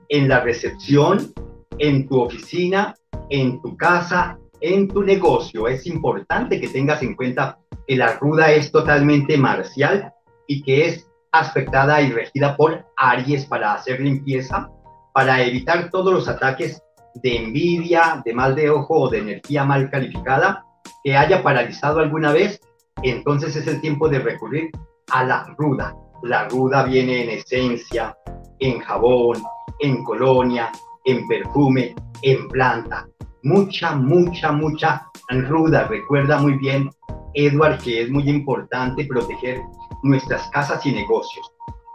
en 0.10 0.30
la 0.30 0.42
recepción, 0.42 1.34
en 1.78 2.08
tu 2.08 2.22
oficina, 2.22 2.96
en 3.30 3.62
tu 3.62 3.76
casa, 3.76 4.38
en 4.60 4.88
tu 4.88 5.04
negocio. 5.04 5.68
Es 5.68 5.88
importante 5.88 6.60
que 6.60 6.68
tengas 6.68 7.02
en 7.02 7.16
cuenta 7.16 7.58
que 7.88 7.96
la 7.96 8.18
ruda 8.18 8.52
es 8.52 8.72
totalmente 8.72 9.38
marcial 9.38 10.14
y 10.48 10.62
que 10.64 10.86
es 10.88 11.11
aspectada 11.32 12.02
y 12.02 12.12
regida 12.12 12.56
por 12.56 12.86
Aries 12.98 13.46
para 13.46 13.74
hacer 13.74 14.00
limpieza, 14.00 14.70
para 15.14 15.42
evitar 15.42 15.90
todos 15.90 16.14
los 16.14 16.28
ataques 16.28 16.82
de 17.16 17.38
envidia, 17.38 18.22
de 18.24 18.34
mal 18.34 18.56
de 18.56 18.70
ojo 18.70 19.02
o 19.02 19.10
de 19.10 19.20
energía 19.20 19.64
mal 19.64 19.90
calificada 19.90 20.66
que 21.04 21.16
haya 21.16 21.44
paralizado 21.44 22.00
alguna 22.00 22.32
vez, 22.32 22.60
entonces 23.04 23.56
es 23.56 23.68
el 23.68 23.82
tiempo 23.82 24.08
de 24.10 24.20
recurrir 24.20 24.72
a 25.12 25.24
la 25.24 25.44
ruda. 25.58 25.96
La 26.24 26.48
ruda 26.48 26.84
viene 26.84 27.24
en 27.24 27.30
esencia, 27.32 28.16
en 28.60 28.80
jabón, 28.80 29.42
en 29.80 30.04
colonia, 30.04 30.72
en 31.06 31.28
perfume, 31.28 31.96
en 32.22 32.48
planta. 32.50 33.08
Mucha, 33.44 33.96
mucha, 33.96 34.52
mucha 34.52 35.08
ruda. 35.30 35.88
Recuerda 35.88 36.38
muy 36.38 36.54
bien, 36.58 36.90
Edward, 37.34 37.80
que 37.80 38.04
es 38.04 38.10
muy 38.10 38.30
importante 38.30 39.06
proteger 39.06 39.62
nuestras 40.04 40.48
casas 40.50 40.86
y 40.86 40.92
negocios. 40.92 41.52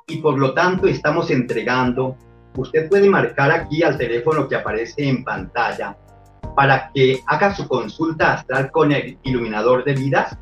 Y 0.07 0.19
por 0.19 0.39
lo 0.39 0.55
tanto 0.55 0.87
estamos 0.87 1.31
entregando, 1.31 2.17
usted 2.57 2.89
puede 2.89 3.09
marcar 3.09 3.51
aquí 3.51 3.83
al 3.83 3.99
teléfono 3.99 4.49
que 4.49 4.57
aparece 4.57 5.09
en 5.09 5.25
pantalla 5.25 5.97
para 6.55 6.91
que 6.93 7.21
haga 7.27 7.55
su 7.55 7.69
consulta 7.69 8.35
astral 8.35 8.71
con 8.71 8.93
el 8.93 9.19
iluminador 9.25 9.85
de 9.85 9.95
vidas, 9.95 10.39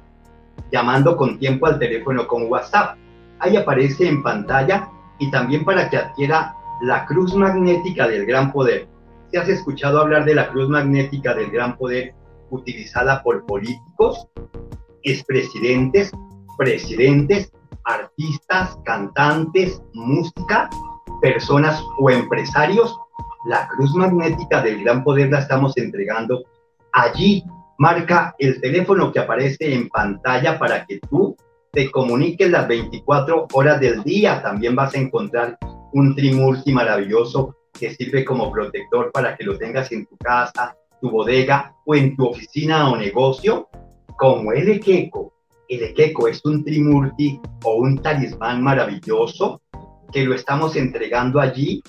llamando 0.71 1.17
con 1.17 1.39
tiempo 1.39 1.67
al 1.67 1.79
teléfono 1.79 2.27
con 2.27 2.51
WhatsApp. 2.51 2.97
Ahí 3.41 3.57
aparece 3.57 4.07
en 4.07 4.23
pantalla 4.23 4.89
y 5.19 5.31
también 5.31 5.65
para 5.65 5.91
que 5.91 5.97
adquiera 5.97 6.55
la 6.83 7.07
cruz 7.07 7.35
magnética 7.35 8.07
del 8.07 8.27
gran 8.27 8.53
poder. 8.53 8.87
Si 9.31 9.37
has 9.37 9.49
escuchado 9.49 10.01
hablar 10.01 10.25
de 10.25 10.35
la 10.35 10.49
cruz 10.49 10.69
magnética 10.69 11.35
del 11.35 11.51
gran 11.51 11.77
poder 11.77 12.15
utilizada 12.51 13.23
por 13.23 13.45
políticos, 13.47 14.29
expresidentes, 15.03 16.13
presidentes, 16.57 17.53
artistas, 17.85 18.77
cantantes, 18.85 19.83
música, 19.93 20.71
personas 21.21 21.83
o 21.99 22.11
empresarios, 22.11 22.97
la 23.47 23.69
cruz 23.69 23.95
magnética 23.95 24.63
del 24.63 24.83
gran 24.83 25.05
poder 25.05 25.31
la 25.31 25.41
estamos 25.41 25.77
entregando. 25.77 26.45
Allí 26.93 27.45
marca 27.79 28.35
el 28.39 28.61
teléfono 28.61 29.13
que 29.13 29.19
aparece 29.19 29.75
en 29.75 29.89
pantalla 29.89 30.59
para 30.59 30.87
que 30.87 31.01
tú 31.01 31.37
te 31.73 31.91
comuniques 31.91 32.51
las 32.51 32.67
24 32.69 33.49
horas 33.53 33.81
del 33.81 34.03
día. 34.03 34.43
También 34.43 34.75
vas 34.75 34.95
a 34.95 34.99
encontrar 34.99 35.59
un 35.93 36.15
trimurti 36.15 36.73
maravilloso 36.73 37.57
que 37.73 37.91
sirve 37.91 38.25
como 38.25 38.51
protector 38.51 39.11
para 39.13 39.37
que 39.37 39.45
lo 39.45 39.59
tengas 39.59 39.91
en 39.93 40.07
tu 40.07 40.17
casa, 40.17 40.77
tu 41.01 41.11
bodega 41.11 41.75
o 41.85 41.95
en 41.95 42.17
tu 42.17 42.27
oficina 42.29 42.91
o 42.91 42.97
negocio, 42.97 43.69
como 44.17 44.53
el 44.53 44.69
Equeco. 44.69 45.33
El 45.69 45.83
Equeco 45.83 46.29
es 46.29 46.45
un 46.45 46.63
trimurti 46.63 47.41
o 47.65 47.77
un 47.77 47.99
talismán 47.99 48.63
maravilloso 48.63 49.63
que 50.13 50.25
lo 50.25 50.35
estamos 50.35 50.77
entregando 50.77 51.41
allí 51.41 51.83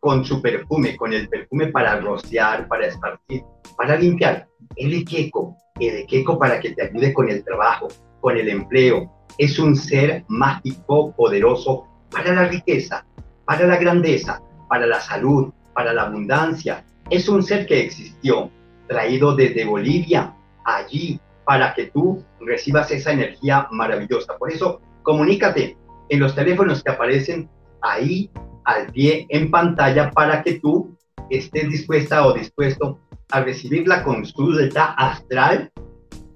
con 0.00 0.24
su 0.24 0.40
perfume, 0.40 0.96
con 0.96 1.12
el 1.12 1.28
perfume 1.28 1.66
para 1.66 2.00
rociar, 2.00 2.66
para 2.66 2.86
esparcir, 2.86 3.42
para 3.76 3.96
limpiar. 3.96 4.48
El 4.76 4.94
Equeco, 4.94 5.54
el 5.78 5.98
Equeco 5.98 6.38
para 6.38 6.58
que 6.60 6.70
te 6.70 6.82
ayude 6.82 7.12
con 7.12 7.28
el 7.28 7.44
trabajo, 7.44 7.88
con 8.20 8.38
el 8.38 8.48
empleo. 8.48 9.12
Es 9.36 9.58
un 9.58 9.76
ser 9.76 10.24
mágico, 10.28 11.14
poderoso 11.14 11.86
para 12.10 12.34
la 12.34 12.48
riqueza, 12.48 13.04
para 13.44 13.66
la 13.66 13.76
grandeza, 13.76 14.42
para 14.68 14.86
la 14.86 15.00
salud, 15.00 15.52
para 15.74 15.92
la 15.92 16.02
abundancia. 16.02 16.84
Es 17.10 17.28
un 17.28 17.42
ser 17.42 17.66
que 17.66 17.80
existió, 17.80 18.50
traído 18.88 19.36
desde 19.36 19.66
Bolivia, 19.66 20.34
allí, 20.64 21.20
para 21.50 21.74
que 21.74 21.86
tú 21.86 22.24
recibas 22.38 22.92
esa 22.92 23.10
energía 23.10 23.66
maravillosa. 23.72 24.38
Por 24.38 24.52
eso, 24.52 24.80
comunícate 25.02 25.76
en 26.08 26.20
los 26.20 26.32
teléfonos 26.36 26.80
que 26.80 26.92
aparecen 26.92 27.50
ahí 27.82 28.30
al 28.66 28.86
pie 28.92 29.26
en 29.30 29.50
pantalla 29.50 30.12
para 30.12 30.44
que 30.44 30.60
tú 30.60 30.96
estés 31.28 31.68
dispuesta 31.68 32.24
o 32.24 32.34
dispuesto 32.34 33.00
a 33.32 33.40
recibir 33.40 33.88
la 33.88 34.04
consulta 34.04 34.92
astral 34.92 35.72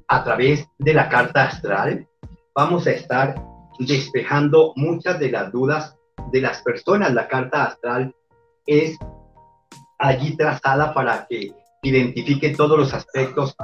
a 0.09 0.25
través 0.25 0.67
de 0.79 0.95
la 0.95 1.09
carta 1.09 1.45
astral. 1.45 2.09
Vamos 2.53 2.89
a 2.89 2.91
estar 2.91 3.41
despejando 3.79 4.73
muchas 4.75 5.21
de 5.21 5.31
las 5.31 5.53
dudas 5.53 5.97
de 6.33 6.41
las 6.41 6.61
personas. 6.63 7.15
La 7.15 7.29
carta 7.29 7.67
astral 7.67 8.13
es 8.67 8.99
allí 10.01 10.37
trazada 10.37 10.93
para 10.93 11.25
que 11.29 11.53
identifique 11.85 12.51
todos 12.57 12.77
los 12.77 12.93
aspectos 12.93 13.55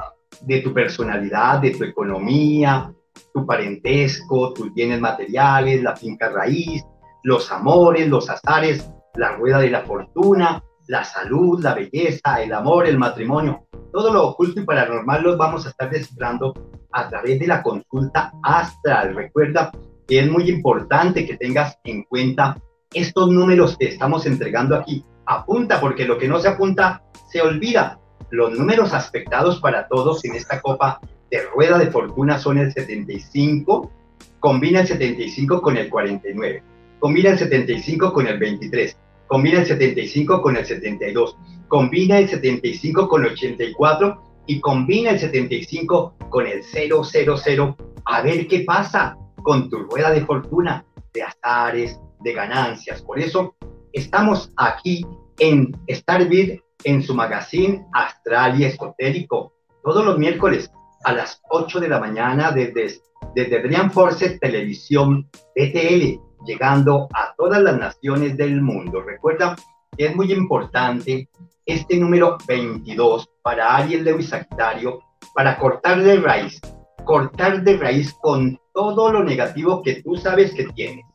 de 0.43 0.61
tu 0.61 0.73
personalidad, 0.73 1.59
de 1.59 1.71
tu 1.71 1.83
economía, 1.83 2.93
tu 3.33 3.45
parentesco, 3.45 4.53
tus 4.53 4.73
bienes 4.73 4.99
materiales, 4.99 5.81
la 5.83 5.95
finca 5.95 6.29
raíz, 6.29 6.83
los 7.23 7.51
amores, 7.51 8.07
los 8.07 8.29
azares, 8.29 8.89
la 9.15 9.33
rueda 9.33 9.59
de 9.59 9.69
la 9.69 9.81
fortuna, 9.81 10.63
la 10.87 11.03
salud, 11.03 11.61
la 11.61 11.73
belleza, 11.75 12.41
el 12.41 12.53
amor, 12.53 12.87
el 12.87 12.97
matrimonio. 12.97 13.67
Todo 13.91 14.11
lo 14.11 14.27
oculto 14.27 14.61
y 14.61 14.65
paranormal 14.65 15.23
los 15.23 15.37
vamos 15.37 15.65
a 15.65 15.69
estar 15.69 15.89
descifrando 15.89 16.53
a 16.91 17.07
través 17.07 17.39
de 17.39 17.47
la 17.47 17.61
consulta 17.61 18.33
astral. 18.43 19.15
Recuerda 19.15 19.71
que 20.07 20.19
es 20.19 20.29
muy 20.29 20.49
importante 20.49 21.25
que 21.25 21.37
tengas 21.37 21.77
en 21.83 22.03
cuenta 22.03 22.57
estos 22.93 23.29
números 23.29 23.77
que 23.77 23.87
estamos 23.87 24.25
entregando 24.25 24.75
aquí. 24.75 25.05
Apunta, 25.25 25.79
porque 25.79 26.05
lo 26.05 26.17
que 26.17 26.27
no 26.27 26.39
se 26.39 26.49
apunta 26.49 27.03
se 27.31 27.41
olvida. 27.41 28.00
Los 28.31 28.57
números 28.57 28.93
aspectados 28.93 29.59
para 29.59 29.87
todos 29.87 30.23
en 30.25 30.35
esta 30.35 30.61
copa 30.61 30.99
de 31.29 31.41
rueda 31.53 31.77
de 31.77 31.91
fortuna 31.91 32.39
son 32.39 32.57
el 32.57 32.71
75, 32.71 33.91
combina 34.39 34.81
el 34.81 34.87
75 34.87 35.61
con 35.61 35.77
el 35.77 35.89
49. 35.89 36.63
combina 36.99 37.31
el 37.31 37.39
75 37.39 38.13
con 38.13 38.27
el 38.27 38.37
23, 38.37 38.97
combina 39.27 39.59
el 39.59 39.65
75 39.65 40.41
con 40.41 40.55
el 40.55 40.65
72, 40.65 41.35
combina 41.67 42.19
el 42.19 42.29
75 42.29 43.09
con 43.09 43.25
el 43.25 43.31
84 43.31 44.21
y 44.45 44.59
combina 44.59 45.11
el 45.11 45.19
75 45.19 46.13
con 46.29 46.47
el 46.47 46.63
000. 46.63 47.75
A 48.05 48.21
ver 48.21 48.47
qué 48.47 48.61
pasa 48.61 49.17
con 49.43 49.69
tu 49.69 49.77
rueda 49.79 50.11
de 50.11 50.25
fortuna, 50.25 50.85
de 51.13 51.23
azares, 51.23 51.99
de 52.21 52.33
ganancias. 52.33 53.01
Por 53.01 53.19
eso 53.19 53.55
estamos 53.93 54.51
aquí 54.57 55.05
en 55.39 55.71
Starbit, 55.89 56.61
en 56.83 57.01
su 57.01 57.13
magazine 57.13 57.85
astral 57.93 58.59
y 58.59 58.65
esotérico, 58.65 59.53
todos 59.83 60.05
los 60.05 60.17
miércoles 60.17 60.71
a 61.03 61.13
las 61.13 61.41
8 61.49 61.79
de 61.79 61.89
la 61.89 61.99
mañana 61.99 62.51
desde, 62.51 63.01
desde 63.35 63.61
Drian 63.61 63.91
Force 63.91 64.37
Televisión 64.39 65.27
BTL, 65.55 66.19
llegando 66.45 67.07
a 67.13 67.33
todas 67.37 67.61
las 67.61 67.77
naciones 67.77 68.37
del 68.37 68.61
mundo. 68.61 69.01
Recuerda 69.01 69.55
que 69.97 70.05
es 70.07 70.15
muy 70.15 70.31
importante 70.31 71.29
este 71.65 71.97
número 71.97 72.37
22 72.47 73.29
para 73.43 73.75
Ariel 73.75 74.03
Lewis 74.03 74.29
Sagitario, 74.29 74.99
para 75.35 75.57
cortar 75.57 76.01
de 76.01 76.17
raíz, 76.17 76.59
cortar 77.05 77.63
de 77.63 77.77
raíz 77.77 78.13
con 78.21 78.59
todo 78.73 79.11
lo 79.11 79.23
negativo 79.23 79.81
que 79.81 80.01
tú 80.01 80.15
sabes 80.15 80.53
que 80.53 80.65
tienes. 80.67 81.05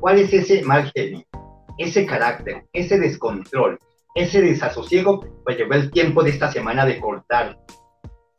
¿Cuál 0.00 0.18
es 0.18 0.32
ese 0.32 0.62
mal 0.62 0.90
genio? 0.94 1.24
Ese 1.78 2.06
carácter, 2.06 2.64
ese 2.72 2.98
descontrol, 2.98 3.78
ese 4.16 4.40
desasosiego, 4.40 5.24
pues 5.44 5.58
llegó 5.58 5.74
el 5.74 5.90
tiempo 5.90 6.22
de 6.24 6.30
esta 6.30 6.50
semana 6.50 6.84
de 6.84 6.98
cortar. 6.98 7.58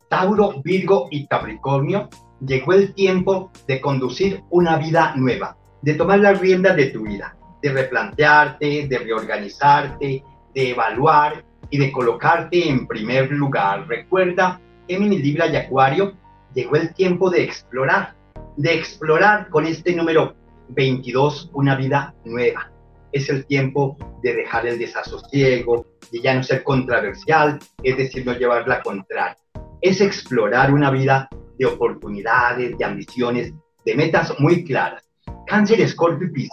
Tauro, 0.10 0.62
Virgo 0.64 1.08
y 1.12 1.28
Capricornio, 1.28 2.10
llegó 2.46 2.74
el 2.74 2.94
tiempo 2.94 3.52
de 3.68 3.80
conducir 3.80 4.42
una 4.50 4.78
vida 4.78 5.14
nueva, 5.16 5.56
de 5.84 5.94
tomar 5.94 6.20
las 6.20 6.40
riendas 6.40 6.76
de 6.76 6.88
tu 6.88 7.04
vida, 7.04 7.38
de 7.62 7.72
replantearte, 7.72 8.88
de 8.88 8.98
reorganizarte, 9.00 10.24
de 10.54 10.70
evaluar 10.72 11.46
y 11.70 11.78
de 11.78 11.92
colocarte 11.92 12.68
en 12.68 12.88
primer 12.88 13.32
lugar. 13.32 13.88
Recuerda, 13.88 14.60
Géminis, 14.88 15.22
Libra 15.22 15.48
y 15.48 15.58
Acuario, 15.58 16.14
llegó 16.56 16.76
el 16.76 16.92
tiempo 16.96 17.30
de 17.30 17.44
explorar, 17.44 18.16
de 18.56 18.74
explorar 18.74 19.50
con 19.50 19.68
este 19.68 19.96
número 19.96 20.36
22 20.70 21.52
una 21.54 21.76
vida 21.76 22.16
nueva. 22.26 22.72
Es 23.12 23.30
el 23.30 23.46
tiempo 23.46 23.98
de 24.22 24.36
dejar 24.36 24.68
el 24.68 24.80
desasosiego, 24.80 25.86
de 26.12 26.22
ya 26.22 26.34
no 26.34 26.44
ser 26.44 26.64
controversial, 26.64 27.60
es 27.84 27.98
decir, 27.98 28.26
no 28.26 28.34
llevar 28.34 28.68
la 28.68 28.82
contraria. 28.82 29.38
Es 29.82 30.02
explorar 30.02 30.74
una 30.74 30.92
vida 30.92 31.30
de 31.58 31.66
oportunidades, 31.66 32.78
de 32.78 32.86
ambiciones, 32.86 33.54
de 33.86 33.96
metas 33.96 34.34
muy 34.40 34.64
claras. 34.64 35.04
Cáncer, 35.46 35.88
Scorpio 35.88 36.30
y 36.36 36.50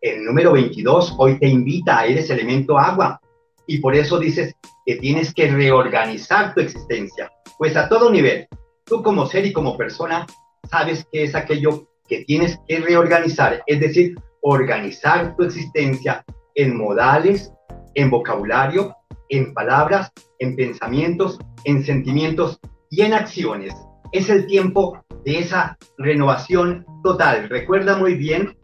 El 0.00 0.24
número 0.24 0.52
22 0.52 1.16
hoy 1.18 1.38
te 1.38 1.48
invita, 1.48 2.06
eres 2.06 2.30
elemento 2.30 2.78
agua. 2.78 3.20
Y 3.66 3.78
por 3.78 3.94
eso 3.94 4.18
dices 4.18 4.54
que 4.86 4.96
tienes 4.96 5.34
que 5.34 5.50
reorganizar 5.50 6.54
tu 6.54 6.60
existencia. 6.60 7.30
Pues 7.58 7.76
a 7.76 7.88
todo 7.88 8.10
nivel, 8.10 8.48
tú 8.84 9.02
como 9.02 9.26
ser 9.26 9.44
y 9.44 9.52
como 9.52 9.76
persona, 9.76 10.26
sabes 10.70 11.06
que 11.12 11.24
es 11.24 11.34
aquello 11.34 11.86
que 12.08 12.24
tienes 12.24 12.58
que 12.66 12.80
reorganizar, 12.80 13.62
es 13.66 13.80
decir, 13.80 14.14
organizar 14.50 15.36
tu 15.36 15.44
existencia 15.44 16.24
en 16.54 16.76
modales, 16.76 17.52
en 17.94 18.08
vocabulario, 18.10 18.96
en 19.28 19.52
palabras, 19.52 20.10
en 20.38 20.56
pensamientos, 20.56 21.38
en 21.64 21.84
sentimientos 21.84 22.58
y 22.90 23.02
en 23.02 23.12
acciones. 23.12 23.74
Es 24.12 24.30
el 24.30 24.46
tiempo 24.46 25.04
de 25.24 25.40
esa 25.40 25.76
renovación 25.98 26.86
total. 27.04 27.50
Recuerda 27.50 27.98
muy 27.98 28.14
bien 28.14 28.56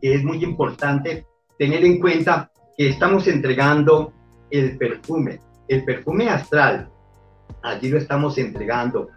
que 0.00 0.14
es 0.14 0.24
muy 0.24 0.42
importante 0.42 1.24
tener 1.56 1.84
en 1.84 2.00
cuenta 2.00 2.50
que 2.76 2.88
estamos 2.88 3.28
entregando 3.28 4.12
el 4.50 4.76
perfume, 4.76 5.38
el 5.68 5.84
perfume 5.84 6.28
astral. 6.30 6.90
Allí 7.62 7.90
lo 7.90 7.98
estamos 7.98 8.38
entregando, 8.38 9.08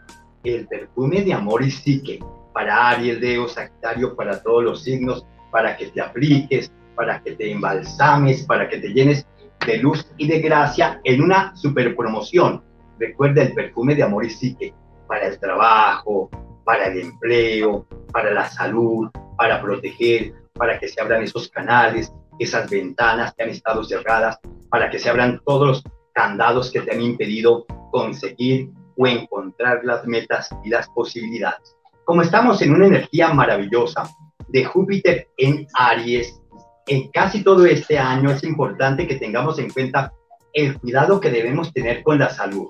el 0.44 0.68
perfume 0.68 1.24
de 1.24 1.34
amor 1.34 1.64
y 1.64 1.72
psique 1.72 2.20
para 2.54 2.90
Aries, 2.90 3.20
Leo, 3.20 3.48
Sagitario, 3.48 4.16
para 4.16 4.42
todos 4.44 4.64
los 4.64 4.84
signos, 4.84 5.26
para 5.56 5.78
que 5.78 5.86
te 5.86 6.02
apliques, 6.02 6.70
para 6.98 7.24
que 7.24 7.32
te 7.32 7.50
embalsames, 7.50 8.44
para 8.44 8.68
que 8.68 8.78
te 8.78 8.90
llenes 8.90 9.26
de 9.66 9.78
luz 9.78 10.06
y 10.18 10.28
de 10.28 10.42
gracia 10.42 11.00
en 11.06 11.22
una 11.22 11.56
super 11.56 11.96
promoción. 11.96 12.62
Recuerda 13.00 13.44
el 13.44 13.54
perfume 13.54 13.96
de 13.96 14.04
amor 14.04 14.26
y 14.26 14.32
psique 14.32 14.74
para 15.08 15.28
el 15.28 15.40
trabajo, 15.40 16.30
para 16.66 16.88
el 16.88 17.00
empleo, 17.00 17.88
para 18.12 18.32
la 18.32 18.50
salud, 18.50 19.10
para 19.38 19.62
proteger, 19.62 20.34
para 20.56 20.78
que 20.78 20.90
se 20.90 21.00
abran 21.00 21.24
esos 21.24 21.48
canales, 21.48 22.12
esas 22.38 22.70
ventanas 22.70 23.34
que 23.34 23.44
han 23.44 23.50
estado 23.52 23.82
cerradas, 23.86 24.38
para 24.70 24.90
que 24.90 25.00
se 25.00 25.10
abran 25.10 25.40
todos 25.46 25.68
los 25.68 25.84
candados 26.12 26.70
que 26.70 26.82
te 26.82 26.94
han 26.94 27.02
impedido 27.02 27.66
conseguir 27.94 28.72
o 28.98 29.08
encontrar 29.08 29.86
las 29.86 30.06
metas 30.06 30.50
y 30.66 30.70
las 30.70 30.90
posibilidades. 30.90 31.78
Como 32.04 32.24
estamos 32.24 32.62
en 32.62 32.74
una 32.74 32.88
energía 32.88 33.34
maravillosa 33.34 34.04
de 34.48 34.66
Júpiter 34.66 35.28
en 35.38 35.68
Aries, 35.74 36.42
en 36.88 37.10
casi 37.12 37.44
todo 37.44 37.66
este 37.66 37.98
año 37.98 38.32
es 38.32 38.44
importante 38.44 39.08
que 39.08 39.16
tengamos 39.16 39.58
en 39.60 39.70
cuenta 39.70 40.14
el 40.54 40.80
cuidado 40.80 41.20
que 41.20 41.32
debemos 41.32 41.74
tener 41.74 42.04
con 42.04 42.20
la 42.20 42.30
salud. 42.30 42.68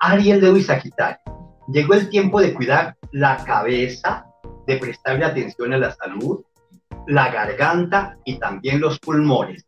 Aries, 0.00 0.40
Leo 0.40 0.56
y 0.56 0.62
Sagitario, 0.62 1.18
llegó 1.72 1.94
el 1.94 2.08
tiempo 2.10 2.40
de 2.40 2.54
cuidar 2.54 2.96
la 3.12 3.42
cabeza, 3.44 4.26
de 4.66 4.76
prestarle 4.76 5.24
atención 5.24 5.72
a 5.72 5.78
la 5.78 5.92
salud, 5.92 6.42
la 7.06 7.30
garganta 7.30 8.18
y 8.24 8.38
también 8.38 8.80
los 8.80 8.98
pulmones. 8.98 9.66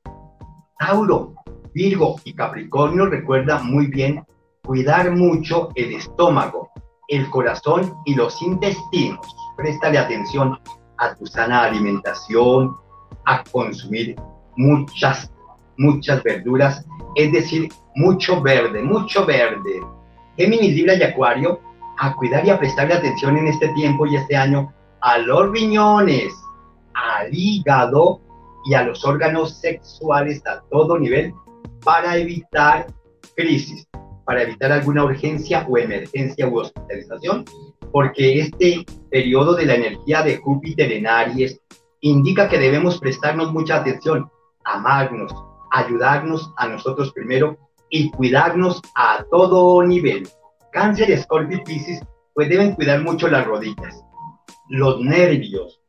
Tauro, 0.79 1.35
Virgo 1.73 2.21
y 2.25 2.35
Capricornio 2.35 3.07
recuerda 3.07 3.59
muy 3.61 3.87
bien 3.87 4.25
cuidar 4.63 5.11
mucho 5.11 5.71
el 5.75 5.95
estómago, 5.95 6.71
el 7.09 7.29
corazón 7.31 7.95
y 8.05 8.15
los 8.15 8.41
intestinos. 8.43 9.27
Préstale 9.57 9.99
atención 9.99 10.59
a 11.01 11.15
tu 11.15 11.27
sana 11.27 11.65
alimentación, 11.65 12.77
a 13.25 13.43
consumir 13.45 14.17
muchas, 14.57 15.33
muchas 15.79 16.23
verduras, 16.23 16.87
es 17.17 17.33
decir, 17.33 17.69
mucho 17.97 18.41
verde, 18.41 18.83
mucho 18.83 19.27
verde. 19.27 19.81
Géminis, 20.37 20.75
Libra 20.75 20.95
y 20.95 21.03
Acuario, 21.03 21.61
a 21.99 22.15
cuidar 22.15 22.47
y 22.47 22.51
a 22.51 22.59
prestarle 22.59 22.95
atención 22.95 23.37
en 23.37 23.49
este 23.49 23.69
tiempo 23.71 24.07
y 24.07 24.17
este 24.17 24.37
año 24.37 24.73
a 25.01 25.19
los 25.19 25.51
riñones, 25.51 26.33
al 26.95 27.29
hígado 27.33 28.21
y 28.67 28.75
a 28.75 28.83
los 28.83 29.05
órganos 29.05 29.59
sexuales 29.59 30.47
a 30.47 30.61
todo 30.71 30.99
nivel 30.99 31.35
para 31.83 32.17
evitar 32.17 32.87
crisis 33.35 33.87
para 34.25 34.43
evitar 34.43 34.73
alguna 34.73 35.05
urgencia 35.05 35.67
o 35.69 35.79
emergencia 35.79 36.49
u 36.49 36.59
hospitalización, 36.59 37.45
porque 37.93 38.41
este 38.41 38.85
periodo 39.11 39.55
de 39.55 39.67
la 39.67 39.75
energía 39.75 40.23
de 40.23 40.37
Júpiter 40.39 40.93
en 40.93 41.07
Aries 41.07 41.61
indica 42.01 42.49
que 42.49 42.59
debemos 42.59 42.99
prestarnos 42.99 43.53
mucha 43.53 43.77
atención, 43.77 44.31
amarnos, 44.65 45.33
ayudarnos 45.71 46.53
a 46.57 46.69
nosotros 46.69 47.13
primero 47.13 47.57
y 47.91 48.11
cuidarnos 48.11 48.81
a 48.95 49.25
todo 49.31 49.83
nivel. 49.83 50.29
Cáncer, 50.73 51.11
Escorpio 51.11 51.59
y 51.59 51.65
Pisces, 51.65 52.01
pues 52.35 52.49
deben 52.49 52.75
cuidar 52.75 53.03
mucho 53.03 53.29
las 53.29 53.47
rodillas, 53.47 54.03
los 54.69 55.01
nervios, 55.01 55.81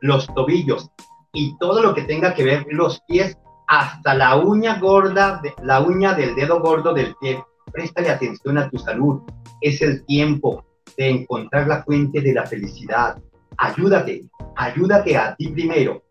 los 0.00 0.26
tobillos 0.34 0.88
y 1.32 1.56
todo 1.58 1.82
lo 1.82 1.94
que 1.94 2.02
tenga 2.02 2.34
que 2.34 2.44
ver 2.44 2.66
los 2.70 3.00
pies 3.08 3.36
hasta 3.66 4.14
la 4.14 4.36
uña 4.36 4.78
gorda, 4.78 5.42
la 5.62 5.80
uña 5.80 6.14
del 6.14 6.34
dedo 6.34 6.60
gordo 6.60 6.94
del 6.94 7.14
pie 7.16 7.42
Préstale 7.72 8.10
atención 8.10 8.58
a 8.58 8.68
tu 8.70 8.78
salud. 8.78 9.22
Es 9.60 9.82
el 9.82 10.04
tiempo 10.06 10.64
de 10.96 11.10
encontrar 11.10 11.66
la 11.66 11.82
fuente 11.84 12.20
de 12.20 12.32
la 12.32 12.46
felicidad. 12.46 13.18
Ayúdate, 13.56 14.24
ayúdate 14.56 15.16
a 15.16 15.34
ti 15.36 15.48
primero. 15.48 16.02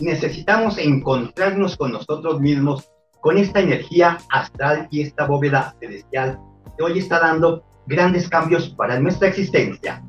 Necesitamos 0.00 0.78
encontrarnos 0.78 1.76
con 1.76 1.92
nosotros 1.92 2.40
mismos, 2.40 2.88
con 3.20 3.38
esta 3.38 3.60
energía 3.60 4.18
astral 4.30 4.88
y 4.90 5.02
esta 5.02 5.26
bóveda 5.26 5.76
celestial 5.80 6.40
que 6.76 6.84
hoy 6.84 6.98
está 6.98 7.20
dando 7.20 7.64
grandes 7.86 8.28
cambios 8.28 8.70
para 8.70 8.98
nuestra 8.98 9.28
existencia. 9.28 10.02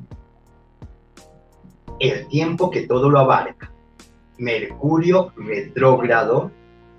El 2.00 2.26
tiempo 2.28 2.70
que 2.70 2.86
todo 2.86 3.08
lo 3.08 3.20
abarca. 3.20 3.70
Mercurio 4.38 5.32
retrógrado 5.36 6.50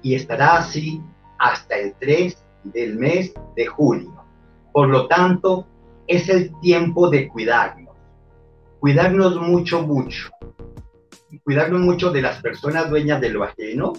y 0.01 0.15
estará 0.15 0.57
así 0.57 1.01
hasta 1.37 1.75
el 1.75 1.93
3 1.99 2.44
del 2.65 2.97
mes 2.97 3.33
de 3.55 3.65
julio. 3.65 4.13
Por 4.73 4.89
lo 4.89 5.07
tanto, 5.07 5.67
es 6.07 6.29
el 6.29 6.51
tiempo 6.59 7.09
de 7.09 7.27
cuidarnos, 7.27 7.95
cuidarnos 8.79 9.39
mucho, 9.39 9.81
mucho, 9.81 10.29
cuidarnos 11.43 11.81
mucho 11.81 12.11
de 12.11 12.21
las 12.21 12.41
personas 12.41 12.89
dueñas 12.89 13.21
de 13.21 13.29
lo 13.29 13.43
ajeno, 13.43 13.93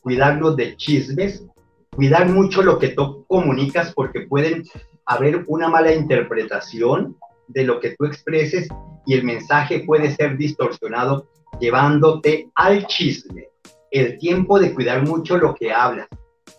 cuidarnos 0.00 0.56
de 0.56 0.76
chismes, 0.76 1.44
cuidar 1.90 2.28
mucho 2.28 2.62
lo 2.62 2.78
que 2.78 2.88
tú 2.88 3.24
comunicas 3.26 3.92
porque 3.94 4.22
pueden 4.22 4.64
haber 5.06 5.44
una 5.46 5.68
mala 5.68 5.94
interpretación 5.94 7.16
de 7.48 7.64
lo 7.64 7.80
que 7.80 7.94
tú 7.96 8.04
expreses 8.04 8.68
y 9.06 9.14
el 9.14 9.24
mensaje 9.24 9.80
puede 9.80 10.10
ser 10.14 10.36
distorsionado 10.36 11.28
llevándote 11.60 12.50
al 12.54 12.86
chisme. 12.86 13.48
el 13.92 14.18
tiempo 14.18 14.58
de 14.58 14.74
cuidar 14.74 15.06
mucho 15.06 15.38
lo 15.38 15.54
que 15.54 15.72
hablas. 15.72 16.08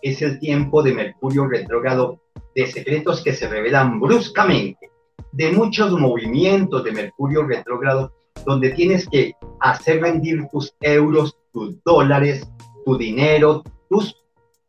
Es 0.02 0.22
el 0.22 0.38
tiempo 0.38 0.82
de 0.82 0.94
Mercurio 0.94 1.46
retrógrado, 1.46 2.20
de 2.54 2.66
secretos 2.66 3.22
que 3.22 3.32
se 3.32 3.48
revelan 3.48 4.00
bruscamente, 4.00 4.90
de 5.32 5.52
muchos 5.52 5.92
movimientos 5.92 6.84
de 6.84 6.92
Mercurio 6.92 7.44
retrógrado, 7.44 8.12
donde 8.46 8.70
tienes 8.70 9.08
que 9.08 9.34
hacer 9.60 10.00
rendir 10.00 10.46
tus 10.50 10.74
euros, 10.80 11.36
tus 11.52 11.82
dólares, 11.84 12.48
tu 12.84 12.96
dinero, 12.96 13.62
tus 13.90 14.16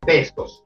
pesos. 0.06 0.64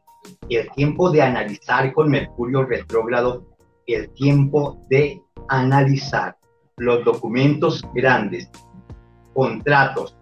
El 0.50 0.70
tiempo 0.72 1.10
de 1.12 1.22
analizar 1.22 1.94
con 1.94 2.10
Mercurio 2.10 2.64
retrógrado, 2.64 3.46
el 3.88 4.10
tiempo 4.14 4.82
de 4.90 5.22
analizar 5.50 6.38
los 6.78 7.04
documentos 7.04 7.84
grandes, 7.94 8.50
contratos, 9.34 10.18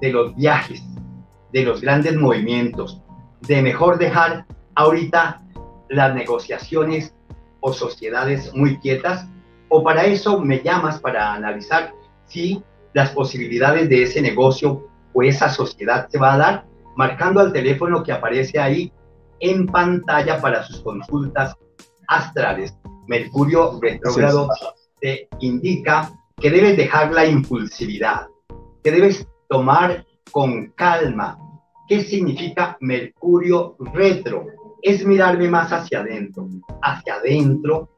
de 0.00 0.12
los 0.12 0.34
viajes, 0.36 0.82
de 1.52 1.64
los 1.64 1.80
grandes 1.80 2.16
movimientos, 2.16 3.02
de 3.42 3.62
mejor 3.62 3.98
dejar 3.98 4.46
ahorita 4.74 5.42
las 5.88 6.14
negociaciones 6.14 7.14
o 7.60 7.72
sociedades 7.72 8.54
muy 8.54 8.78
quietas, 8.78 9.26
o 9.68 9.82
para 9.82 10.04
eso 10.04 10.40
me 10.40 10.62
llamas 10.62 11.00
para 11.00 11.32
analizar 11.32 11.92
si 12.26 12.62
las 12.94 13.10
posibilidades 13.10 13.88
de 13.88 14.02
ese 14.02 14.20
negocio 14.22 14.88
o 15.12 15.22
esa 15.22 15.48
sociedad 15.48 16.08
se 16.08 16.18
va 16.18 16.34
a 16.34 16.38
dar, 16.38 16.66
marcando 16.96 17.40
al 17.40 17.52
teléfono 17.52 18.02
que 18.02 18.12
aparece 18.12 18.58
ahí 18.58 18.92
en 19.40 19.66
pantalla 19.66 20.40
para 20.40 20.62
sus 20.64 20.80
consultas 20.80 21.54
astrales. 22.08 22.76
Mercurio 23.06 23.78
retrógrado 23.80 24.48
te 25.00 25.28
indica 25.40 26.12
que 26.36 26.50
debes 26.50 26.76
dejar 26.76 27.12
la 27.12 27.26
impulsividad, 27.26 28.28
que 28.82 28.90
debes 28.90 29.26
tomar 29.48 30.04
con 30.30 30.68
calma. 30.72 31.38
¿Qué 31.88 32.04
significa 32.04 32.76
Mercurio 32.80 33.74
retro? 33.94 34.46
Es 34.82 35.06
mirarme 35.06 35.48
más 35.48 35.72
hacia 35.72 36.00
adentro, 36.00 36.46
hacia 36.82 37.14
adentro, 37.14 37.88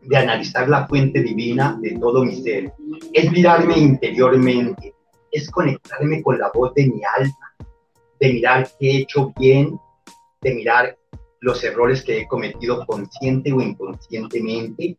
de 0.00 0.16
analizar 0.16 0.68
la 0.68 0.86
fuente 0.86 1.20
divina 1.20 1.76
de 1.82 1.98
todo 1.98 2.24
mi 2.24 2.36
ser. 2.36 2.72
Es 3.12 3.32
mirarme 3.32 3.76
interiormente, 3.78 4.94
es 5.32 5.50
conectarme 5.50 6.22
con 6.22 6.38
la 6.38 6.52
voz 6.54 6.72
de 6.74 6.86
mi 6.86 7.00
alma, 7.18 7.56
de 8.20 8.32
mirar 8.32 8.68
qué 8.78 8.90
he 8.90 8.96
hecho 8.98 9.32
bien, 9.36 9.76
de 10.42 10.54
mirar 10.54 10.96
los 11.40 11.64
errores 11.64 12.04
que 12.04 12.20
he 12.20 12.28
cometido 12.28 12.86
consciente 12.86 13.52
o 13.52 13.60
inconscientemente, 13.60 14.96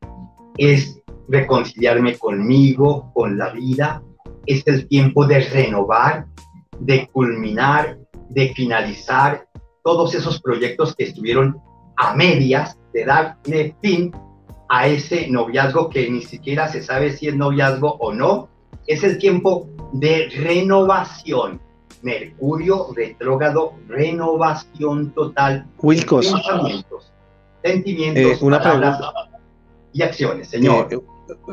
es 0.57 1.01
reconciliarme 1.29 2.17
conmigo, 2.17 3.09
con 3.13 3.37
la 3.37 3.51
vida, 3.53 4.03
es 4.45 4.67
el 4.67 4.85
tiempo 4.89 5.25
de 5.25 5.39
renovar, 5.39 6.27
de 6.79 7.07
culminar, 7.07 7.97
de 8.29 8.53
finalizar 8.53 9.47
todos 9.83 10.13
esos 10.15 10.41
proyectos 10.41 10.95
que 10.95 11.05
estuvieron 11.05 11.57
a 11.97 12.13
medias, 12.15 12.77
de 12.93 13.05
darle 13.05 13.75
fin 13.81 14.11
a 14.69 14.87
ese 14.87 15.27
noviazgo 15.29 15.89
que 15.89 16.09
ni 16.09 16.21
siquiera 16.21 16.67
se 16.67 16.81
sabe 16.81 17.11
si 17.11 17.27
es 17.29 17.35
noviazgo 17.35 17.95
o 17.99 18.13
no. 18.13 18.49
Es 18.85 19.03
el 19.03 19.17
tiempo 19.17 19.67
de 19.93 20.29
renovación. 20.37 21.61
Mercurio 22.03 22.87
retrógrado, 22.95 23.73
renovación 23.87 25.11
total. 25.13 25.65
Wilcos. 25.81 26.27
Pensamientos, 26.31 27.11
sentimientos, 27.63 28.23
Eh, 28.23 28.45
una 28.45 28.61
palabras 28.61 28.99
y 29.93 30.01
acciones, 30.03 30.49
señor. 30.49 30.87
Eh, 30.91 30.99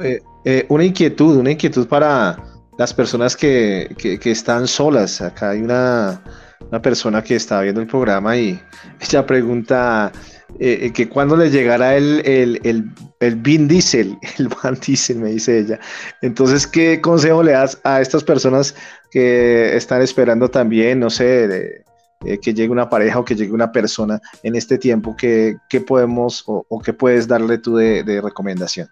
eh, 0.02 0.22
eh, 0.44 0.66
una 0.68 0.84
inquietud, 0.84 1.36
una 1.36 1.50
inquietud 1.52 1.86
para 1.88 2.36
las 2.76 2.92
personas 2.92 3.36
que, 3.36 3.94
que- 3.96 4.18
que 4.18 4.30
están 4.32 4.66
solas. 4.66 5.20
Acá 5.22 5.50
hay 5.50 5.62
una, 5.62 6.22
una 6.70 6.82
persona 6.82 7.22
que 7.22 7.36
está 7.36 7.60
viendo 7.60 7.80
el 7.80 7.86
programa 7.86 8.36
y 8.36 8.60
ella 9.00 9.26
pregunta 9.26 10.12
eh, 10.58 10.78
eh, 10.82 10.92
que 10.92 11.08
cuándo 11.08 11.36
le 11.36 11.50
llegará 11.50 11.96
el, 11.96 12.22
el, 12.24 12.60
el, 12.64 12.90
el 13.20 13.36
Vin 13.36 13.66
Diesel, 13.66 14.16
el 14.38 14.48
Van 14.48 14.78
Diesel, 14.84 15.18
me 15.18 15.30
dice 15.30 15.60
ella. 15.60 15.80
Entonces, 16.22 16.66
¿qué 16.66 17.00
consejo 17.00 17.42
le 17.42 17.52
das 17.52 17.80
a 17.82 18.00
estas 18.00 18.22
personas 18.22 18.74
que 19.10 19.76
están 19.76 20.02
esperando 20.02 20.48
también, 20.48 21.00
no 21.00 21.10
sé, 21.10 21.84
eh, 22.24 22.38
que 22.38 22.54
llegue 22.54 22.70
una 22.70 22.88
pareja 22.88 23.18
o 23.18 23.24
que 23.24 23.34
llegue 23.34 23.52
una 23.52 23.72
persona 23.72 24.20
en 24.42 24.54
este 24.54 24.78
tiempo? 24.78 25.16
¿Qué, 25.16 25.58
podemos 25.86 26.44
o, 26.46 26.64
o 26.68 26.80
qué 26.80 26.92
puedes 26.92 27.26
darle 27.26 27.58
tú 27.58 27.76
de, 27.76 28.04
de 28.04 28.20
recomendación? 28.20 28.88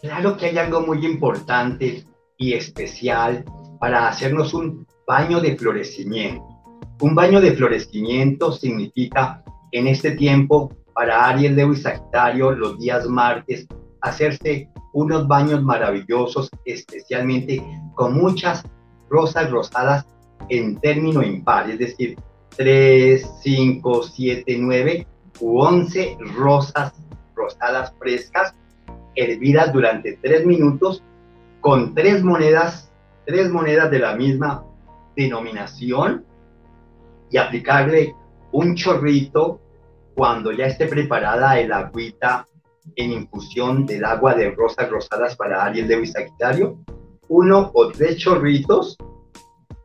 Claro 0.00 0.36
que 0.36 0.46
hay 0.46 0.58
algo 0.58 0.80
muy 0.82 1.04
importante 1.06 2.04
y 2.36 2.54
especial 2.54 3.44
para 3.78 4.08
hacernos 4.08 4.52
un 4.52 4.86
baño 5.06 5.40
de 5.40 5.56
florecimiento. 5.56 6.49
Un 7.00 7.14
baño 7.14 7.40
de 7.40 7.52
florecimiento 7.52 8.52
significa 8.52 9.42
en 9.72 9.86
este 9.86 10.10
tiempo 10.10 10.70
para 10.92 11.28
Aries, 11.28 11.52
Leo 11.52 11.72
y 11.72 11.76
Sagitario 11.76 12.50
los 12.50 12.78
días 12.78 13.06
martes 13.06 13.66
hacerse 14.02 14.68
unos 14.92 15.26
baños 15.26 15.62
maravillosos, 15.62 16.50
especialmente 16.66 17.64
con 17.94 18.12
muchas 18.12 18.64
rosas 19.08 19.50
rosadas 19.50 20.04
en 20.50 20.78
término 20.80 21.22
impar, 21.22 21.70
es 21.70 21.78
decir, 21.78 22.18
3, 22.56 23.26
5, 23.42 24.02
7, 24.02 24.56
9 24.58 25.06
u 25.40 25.58
11 25.58 26.18
rosas 26.36 26.92
rosadas 27.34 27.94
frescas 27.98 28.54
hervidas 29.14 29.72
durante 29.72 30.18
tres 30.20 30.44
minutos 30.44 31.02
con 31.62 31.94
tres 31.94 32.22
monedas, 32.22 32.92
tres 33.24 33.48
monedas 33.50 33.90
de 33.90 34.00
la 34.00 34.16
misma 34.16 34.64
denominación 35.16 36.26
y 37.30 37.36
aplicarle 37.36 38.14
un 38.52 38.74
chorrito 38.74 39.60
cuando 40.14 40.52
ya 40.52 40.66
esté 40.66 40.86
preparada 40.86 41.58
el 41.58 41.72
agüita 41.72 42.46
en 42.96 43.12
infusión 43.12 43.86
del 43.86 44.04
agua 44.04 44.34
de 44.34 44.50
rosas 44.50 44.90
rosadas 44.90 45.36
para 45.36 45.64
Aries, 45.64 45.86
Leo 45.86 46.04
Sagitario, 46.04 46.78
uno 47.28 47.70
o 47.74 47.88
tres 47.88 48.16
chorritos 48.16 48.96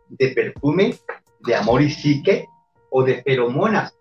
de 0.09 0.29
perfume 0.29 0.95
de 1.41 1.55
amor 1.55 1.81
y 1.81 1.89
psique 1.89 2.47
o 2.89 3.03
de 3.03 3.21
feromonas. 3.21 3.95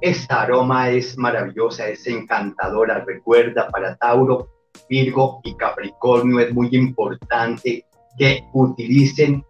Esta 0.00 0.42
aroma 0.42 0.90
es 0.90 1.16
maravillosa, 1.16 1.88
es 1.88 2.06
encantadora. 2.06 3.04
Recuerda, 3.04 3.70
para 3.70 3.96
Tauro, 3.96 4.48
Virgo 4.88 5.40
y 5.44 5.54
Capricornio 5.56 6.40
es 6.40 6.52
muy 6.52 6.68
importante 6.72 7.86
que 8.18 8.44
utilicen 8.52 9.44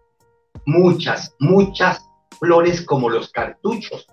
muchas, 0.65 1.35
muchas 1.39 2.07
flores 2.39 2.85
como 2.85 3.09
los 3.09 3.31
cartuchos 3.31 4.07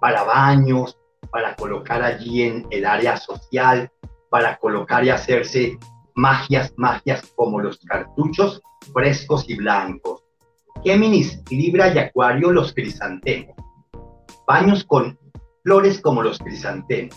para 0.00 0.24
baños, 0.24 0.98
para 1.30 1.54
colocar 1.56 2.02
allí 2.02 2.42
en 2.42 2.66
el 2.70 2.86
área 2.86 3.16
social, 3.16 3.90
para 4.30 4.56
colocar 4.58 5.04
y 5.04 5.10
hacerse 5.10 5.78
magias, 6.14 6.72
magias 6.76 7.32
como 7.36 7.60
los 7.60 7.78
cartuchos 7.78 8.60
frescos 8.92 9.48
y 9.48 9.56
blancos. 9.56 10.22
Géminis, 10.84 11.42
Libra 11.50 11.92
y 11.92 11.98
Acuario, 11.98 12.52
los 12.52 12.72
crisantemos. 12.72 13.56
Baños 14.46 14.84
con 14.84 15.18
flores 15.62 16.00
como 16.00 16.22
los 16.22 16.38
crisantemos. 16.38 17.16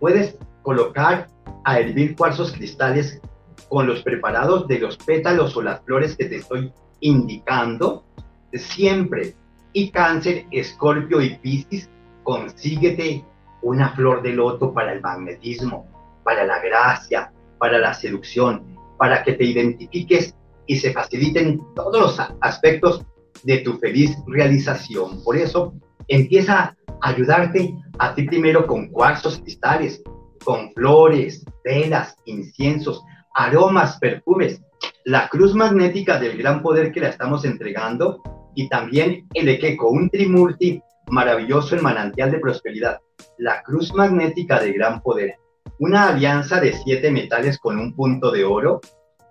Puedes 0.00 0.38
colocar 0.62 1.28
a 1.64 1.78
hervir 1.78 2.16
cuarzos 2.16 2.52
cristales 2.52 3.20
con 3.68 3.86
los 3.86 4.02
preparados 4.02 4.68
de 4.68 4.78
los 4.78 4.96
pétalos 4.96 5.56
o 5.56 5.62
las 5.62 5.80
flores 5.82 6.16
que 6.16 6.26
te 6.26 6.36
estoy 6.36 6.72
indicando. 7.00 8.04
Siempre. 8.52 9.34
Y 9.72 9.90
cáncer, 9.90 10.46
escorpio 10.50 11.20
y 11.20 11.36
piscis, 11.36 11.88
consíguete 12.22 13.24
una 13.62 13.90
flor 13.90 14.22
de 14.22 14.32
loto 14.32 14.72
para 14.72 14.92
el 14.92 15.00
magnetismo, 15.00 15.86
para 16.24 16.44
la 16.44 16.60
gracia, 16.60 17.32
para 17.58 17.78
la 17.78 17.94
seducción, 17.94 18.76
para 18.98 19.22
que 19.22 19.32
te 19.32 19.44
identifiques 19.44 20.34
y 20.66 20.76
se 20.76 20.92
faciliten 20.92 21.60
todos 21.74 22.00
los 22.00 22.28
aspectos 22.40 23.04
de 23.44 23.58
tu 23.58 23.78
feliz 23.78 24.16
realización. 24.26 25.22
Por 25.24 25.36
eso, 25.36 25.74
empieza 26.08 26.76
a 27.00 27.08
ayudarte 27.08 27.74
a 27.98 28.14
ti 28.14 28.24
primero 28.24 28.66
con 28.66 28.88
cuarzos 28.88 29.38
cristales, 29.38 30.02
con 30.44 30.72
flores, 30.72 31.44
velas, 31.64 32.16
inciensos, 32.24 33.02
aromas, 33.34 33.98
perfumes, 33.98 34.60
la 35.04 35.28
cruz 35.28 35.54
magnética 35.54 36.18
del 36.18 36.36
gran 36.36 36.62
poder 36.62 36.92
que 36.92 37.00
la 37.00 37.08
estamos 37.08 37.44
entregando 37.44 38.22
y 38.54 38.68
también 38.68 39.26
el 39.34 39.48
Equeco, 39.48 39.88
un 39.88 40.10
trimulti 40.10 40.82
maravilloso 41.08 41.76
en 41.76 41.82
manantial 41.82 42.30
de 42.30 42.38
prosperidad, 42.38 43.00
la 43.38 43.62
cruz 43.62 43.92
magnética 43.94 44.60
de 44.60 44.72
gran 44.72 45.02
poder, 45.02 45.36
una 45.78 46.08
alianza 46.08 46.60
de 46.60 46.72
siete 46.72 47.10
metales 47.10 47.58
con 47.58 47.78
un 47.78 47.94
punto 47.94 48.30
de 48.30 48.44
oro 48.44 48.80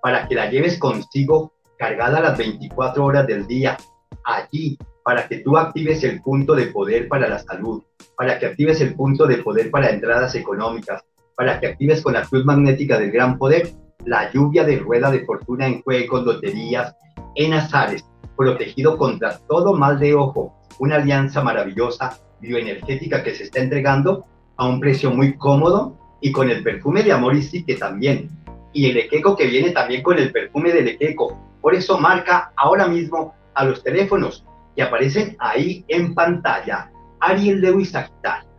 para 0.01 0.27
que 0.27 0.35
la 0.35 0.49
lleves 0.49 0.77
consigo 0.77 1.53
cargada 1.77 2.19
las 2.19 2.37
24 2.37 3.03
horas 3.03 3.27
del 3.27 3.47
día, 3.47 3.77
allí, 4.23 4.77
para 5.03 5.27
que 5.27 5.37
tú 5.37 5.57
actives 5.57 6.03
el 6.03 6.21
punto 6.21 6.53
de 6.53 6.67
poder 6.67 7.07
para 7.07 7.27
la 7.27 7.39
salud, 7.39 7.81
para 8.15 8.37
que 8.37 8.45
actives 8.45 8.81
el 8.81 8.93
punto 8.95 9.25
de 9.25 9.37
poder 9.37 9.71
para 9.71 9.89
entradas 9.89 10.35
económicas, 10.35 11.03
para 11.35 11.59
que 11.59 11.67
actives 11.67 12.01
con 12.01 12.13
la 12.13 12.23
cruz 12.23 12.45
magnética 12.45 12.99
del 12.99 13.11
gran 13.11 13.37
poder 13.37 13.71
la 14.05 14.31
lluvia 14.31 14.63
de 14.63 14.77
rueda 14.79 15.11
de 15.11 15.25
fortuna 15.25 15.67
en 15.67 15.81
juegos, 15.81 16.23
loterías, 16.23 16.95
en 17.35 17.53
azares. 17.53 18.05
Protegido 18.37 18.97
contra 18.97 19.39
todo 19.47 19.73
mal 19.73 19.99
de 19.99 20.13
ojo. 20.15 20.53
Una 20.79 20.95
alianza 20.95 21.43
maravillosa 21.43 22.19
bioenergética 22.39 23.23
que 23.23 23.35
se 23.35 23.43
está 23.43 23.59
entregando 23.59 24.25
a 24.57 24.67
un 24.67 24.79
precio 24.79 25.11
muy 25.11 25.37
cómodo 25.37 25.97
y 26.21 26.31
con 26.31 26.49
el 26.49 26.63
perfume 26.63 27.03
de 27.03 27.11
amor 27.11 27.35
y 27.35 27.63
que 27.63 27.75
también. 27.75 28.29
Y 28.73 28.89
el 28.89 28.97
equeco 28.97 29.35
que 29.35 29.47
viene 29.47 29.71
también 29.71 30.01
con 30.01 30.17
el 30.17 30.31
perfume 30.31 30.71
del 30.71 30.87
equeco. 30.87 31.37
Por 31.61 31.75
eso 31.75 31.97
marca 31.99 32.51
ahora 32.55 32.87
mismo 32.87 33.33
a 33.53 33.65
los 33.65 33.83
teléfonos 33.83 34.45
que 34.75 34.83
aparecen 34.83 35.35
ahí 35.39 35.83
en 35.87 36.13
pantalla. 36.13 36.91
Ariel 37.19 37.61
Lewis 37.61 37.91
Sagitario. 37.91 38.49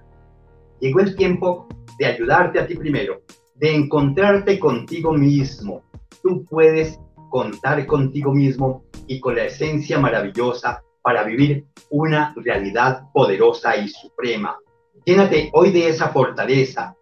Llegó 0.80 1.00
el 1.00 1.16
tiempo 1.16 1.66
de 1.98 2.06
ayudarte 2.06 2.58
a 2.58 2.66
ti 2.66 2.74
primero, 2.74 3.22
de 3.54 3.74
encontrarte 3.74 4.58
contigo 4.58 5.12
mismo. 5.12 5.82
Tú 6.22 6.44
puedes 6.44 6.98
contar 7.32 7.86
contigo 7.86 8.34
mismo 8.34 8.84
y 9.06 9.18
con 9.18 9.34
la 9.34 9.44
esencia 9.44 9.98
maravillosa 9.98 10.82
para 11.00 11.24
vivir 11.24 11.64
una 11.88 12.34
realidad 12.36 13.04
poderosa 13.14 13.74
y 13.74 13.88
suprema. 13.88 14.58
Llénate 15.06 15.50
hoy 15.54 15.72
de 15.72 15.88
esa 15.88 16.10
fortaleza 16.10 16.94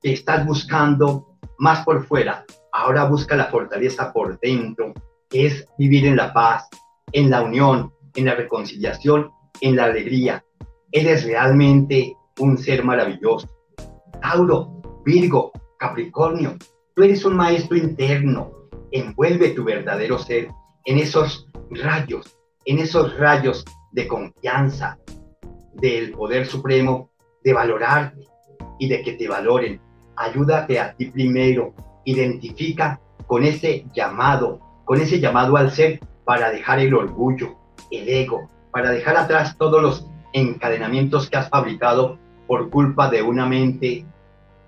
que 0.00 0.12
estás 0.12 0.46
buscando 0.46 1.36
más 1.58 1.84
por 1.84 2.06
fuera. 2.06 2.44
Ahora 2.72 3.06
busca 3.06 3.34
la 3.34 3.46
fortaleza 3.46 4.12
por 4.12 4.38
dentro, 4.38 4.94
que 5.28 5.46
es 5.46 5.66
vivir 5.76 6.06
en 6.06 6.16
la 6.16 6.32
paz, 6.32 6.68
en 7.10 7.28
la 7.28 7.42
unión, 7.42 7.92
en 8.14 8.26
la 8.26 8.36
reconciliación, 8.36 9.32
en 9.60 9.74
la 9.74 9.86
alegría. 9.86 10.44
Eres 10.92 11.24
realmente 11.24 12.16
un 12.38 12.56
ser 12.56 12.84
maravilloso. 12.84 13.50
Tauro, 14.22 14.80
Virgo, 15.04 15.50
Capricornio, 15.76 16.56
tú 16.94 17.02
eres 17.02 17.24
un 17.24 17.34
maestro 17.34 17.76
interno. 17.76 18.59
Envuelve 18.92 19.50
tu 19.50 19.64
verdadero 19.64 20.18
ser 20.18 20.48
en 20.84 20.98
esos 20.98 21.48
rayos, 21.70 22.36
en 22.64 22.78
esos 22.78 23.16
rayos 23.18 23.64
de 23.92 24.06
confianza 24.06 24.98
del 25.74 26.12
poder 26.12 26.46
supremo, 26.46 27.10
de 27.42 27.52
valorarte 27.52 28.20
y 28.78 28.88
de 28.88 29.02
que 29.02 29.12
te 29.12 29.28
valoren. 29.28 29.80
Ayúdate 30.16 30.78
a 30.80 30.94
ti 30.94 31.06
primero, 31.06 31.74
identifica 32.04 33.00
con 33.26 33.44
ese 33.44 33.84
llamado, 33.94 34.60
con 34.84 35.00
ese 35.00 35.20
llamado 35.20 35.56
al 35.56 35.70
ser 35.70 36.00
para 36.24 36.50
dejar 36.50 36.80
el 36.80 36.94
orgullo, 36.94 37.56
el 37.90 38.08
ego, 38.08 38.48
para 38.70 38.90
dejar 38.90 39.16
atrás 39.16 39.56
todos 39.56 39.82
los 39.82 40.06
encadenamientos 40.32 41.28
que 41.28 41.36
has 41.36 41.48
fabricado 41.48 42.18
por 42.46 42.70
culpa 42.70 43.10
de 43.10 43.22
una 43.22 43.46
mente 43.46 44.04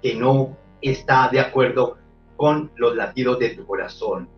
que 0.03 0.15
no 0.15 0.57
está 0.81 1.29
de 1.29 1.41
acuerdo 1.41 1.99
con 2.43 2.73
los 2.75 2.97
latidos 2.97 3.39
de 3.39 3.51
tu 3.51 3.65
corazón. 3.65 4.29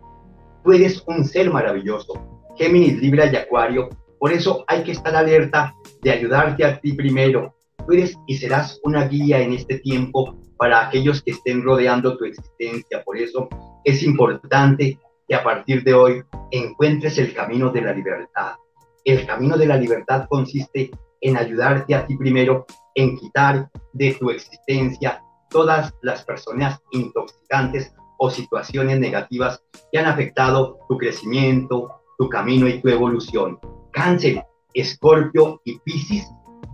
Tú 0.63 0.73
eres 0.73 1.03
un 1.07 1.25
ser 1.25 1.49
maravilloso. 1.49 2.13
Géminis, 2.55 3.01
Libra 3.01 3.25
y 3.25 3.35
Acuario. 3.35 3.89
Por 4.19 4.31
eso 4.31 4.63
hay 4.67 4.83
que 4.83 4.91
estar 4.91 5.15
alerta 5.15 5.73
de 6.03 6.11
ayudarte 6.11 6.63
a 6.63 6.79
ti 6.79 6.93
primero. 6.93 7.55
Tú 7.83 7.93
eres 7.93 8.15
y 8.27 8.37
serás 8.37 8.79
una 8.83 9.07
guía 9.07 9.41
en 9.41 9.53
este 9.53 9.79
tiempo 9.79 10.35
para 10.55 10.85
aquellos 10.85 11.23
que 11.23 11.31
estén 11.31 11.63
rodeando 11.63 12.15
tu 12.15 12.25
existencia. 12.25 13.03
Por 13.03 13.17
eso 13.17 13.49
es 13.83 14.03
importante 14.03 14.99
que 15.27 15.33
a 15.33 15.43
partir 15.43 15.83
de 15.83 15.95
hoy 15.95 16.23
encuentres 16.51 17.17
el 17.17 17.33
camino 17.33 17.71
de 17.71 17.81
la 17.81 17.91
libertad. 17.91 18.53
El 19.03 19.25
camino 19.25 19.57
de 19.57 19.65
la 19.65 19.77
libertad 19.77 20.27
consiste 20.29 20.91
en 21.21 21.37
ayudarte 21.37 21.95
a 21.95 22.05
ti 22.05 22.15
primero, 22.17 22.67
en 22.93 23.17
quitar 23.17 23.67
de 23.93 24.13
tu 24.13 24.29
existencia 24.29 25.23
todas 25.55 25.93
las 26.01 26.25
personas 26.25 26.81
intoxicantes 26.91 27.93
o 28.17 28.29
situaciones 28.29 28.99
negativas 28.99 29.63
que 29.89 29.99
han 29.99 30.05
afectado 30.05 30.79
tu 30.89 30.97
crecimiento, 30.97 32.01
tu 32.17 32.27
camino 32.27 32.67
y 32.67 32.81
tu 32.81 32.89
evolución. 32.89 33.57
Cáncer, 33.93 34.45
Escorpio 34.73 35.61
y 35.63 35.79
Piscis 35.79 36.27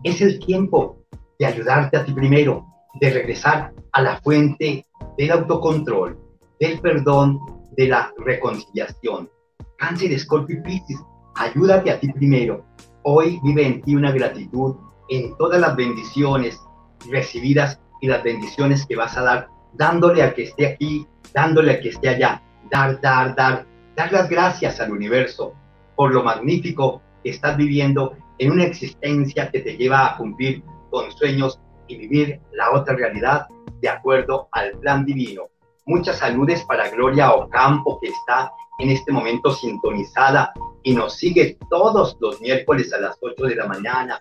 es 0.03 0.19
el 0.21 0.39
tiempo 0.39 0.97
de 1.37 1.45
ayudarte 1.45 1.95
a 1.95 2.05
ti 2.05 2.11
primero, 2.11 2.65
de 2.99 3.11
regresar 3.11 3.71
a 3.91 4.01
la 4.01 4.19
fuente 4.21 4.83
del 5.15 5.29
autocontrol, 5.29 6.19
del 6.59 6.79
perdón, 6.79 7.39
de 7.77 7.87
la 7.87 8.11
reconciliación. 8.17 9.29
Cáncer, 9.77 10.11
Escorpio 10.11 10.57
y 10.57 10.61
Piscis 10.63 10.99
ayúdate 11.35 11.91
a 11.91 11.99
ti 11.99 12.11
primero. 12.11 12.65
Hoy 13.03 13.39
vive 13.43 13.63
en 13.63 13.83
ti 13.83 13.95
una 13.95 14.11
gratitud 14.11 14.75
en 15.09 15.37
todas 15.37 15.61
las 15.61 15.75
bendiciones 15.75 16.59
recibidas 17.07 17.79
y 18.01 18.07
las 18.07 18.23
bendiciones 18.23 18.85
que 18.85 18.95
vas 18.95 19.15
a 19.17 19.21
dar, 19.21 19.47
dándole 19.73 20.23
a 20.23 20.33
que 20.33 20.43
esté 20.43 20.67
aquí, 20.67 21.07
dándole 21.33 21.73
a 21.73 21.79
que 21.79 21.89
esté 21.89 22.09
allá. 22.09 22.41
Dar, 22.69 22.99
dar, 22.99 23.35
dar. 23.35 23.65
Dar 23.95 24.11
las 24.11 24.29
gracias 24.29 24.79
al 24.79 24.91
universo 24.91 25.53
por 25.95 26.13
lo 26.13 26.23
magnífico 26.23 27.01
que 27.23 27.29
estás 27.29 27.55
viviendo 27.57 28.15
en 28.39 28.51
una 28.51 28.63
existencia 28.63 29.49
que 29.51 29.59
te 29.59 29.77
lleva 29.77 30.07
a 30.07 30.17
cumplir 30.17 30.63
con 30.89 31.11
sueños 31.11 31.59
y 31.87 31.95
vivir 31.97 32.39
la 32.53 32.71
otra 32.71 32.95
realidad 32.95 33.47
de 33.81 33.89
acuerdo 33.89 34.47
al 34.51 34.71
plan 34.79 35.05
divino. 35.05 35.43
Muchas 35.85 36.17
saludes 36.17 36.63
para 36.63 36.89
Gloria 36.89 37.33
Ocampo, 37.33 37.99
que 37.99 38.07
está 38.07 38.51
en 38.79 38.89
este 38.89 39.11
momento 39.11 39.51
sintonizada 39.51 40.53
y 40.83 40.93
nos 40.93 41.15
sigue 41.15 41.57
todos 41.69 42.17
los 42.19 42.41
miércoles 42.41 42.91
a 42.93 42.99
las 42.99 43.17
8 43.21 43.45
de 43.45 43.55
la 43.55 43.67
mañana. 43.67 44.19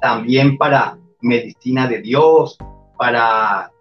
También 0.00 0.56
para 0.56 0.96
Medicina 1.20 1.86
de 1.86 2.00
Dios, 2.00 2.56
para 2.98 3.72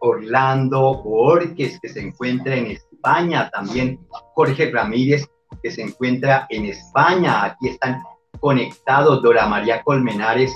Orlando 0.00 1.02
Borges, 1.02 1.78
que 1.80 1.88
se 1.88 2.00
encuentra 2.00 2.56
en 2.56 2.72
España. 2.72 3.48
También 3.50 4.00
Jorge 4.34 4.70
Ramírez, 4.70 5.28
que 5.62 5.70
se 5.70 5.82
encuentra 5.82 6.46
en 6.50 6.66
España. 6.66 7.44
Aquí 7.44 7.68
están 7.68 8.02
conectados 8.40 9.22
Dora 9.22 9.46
María 9.46 9.82
Colmenares 9.82 10.52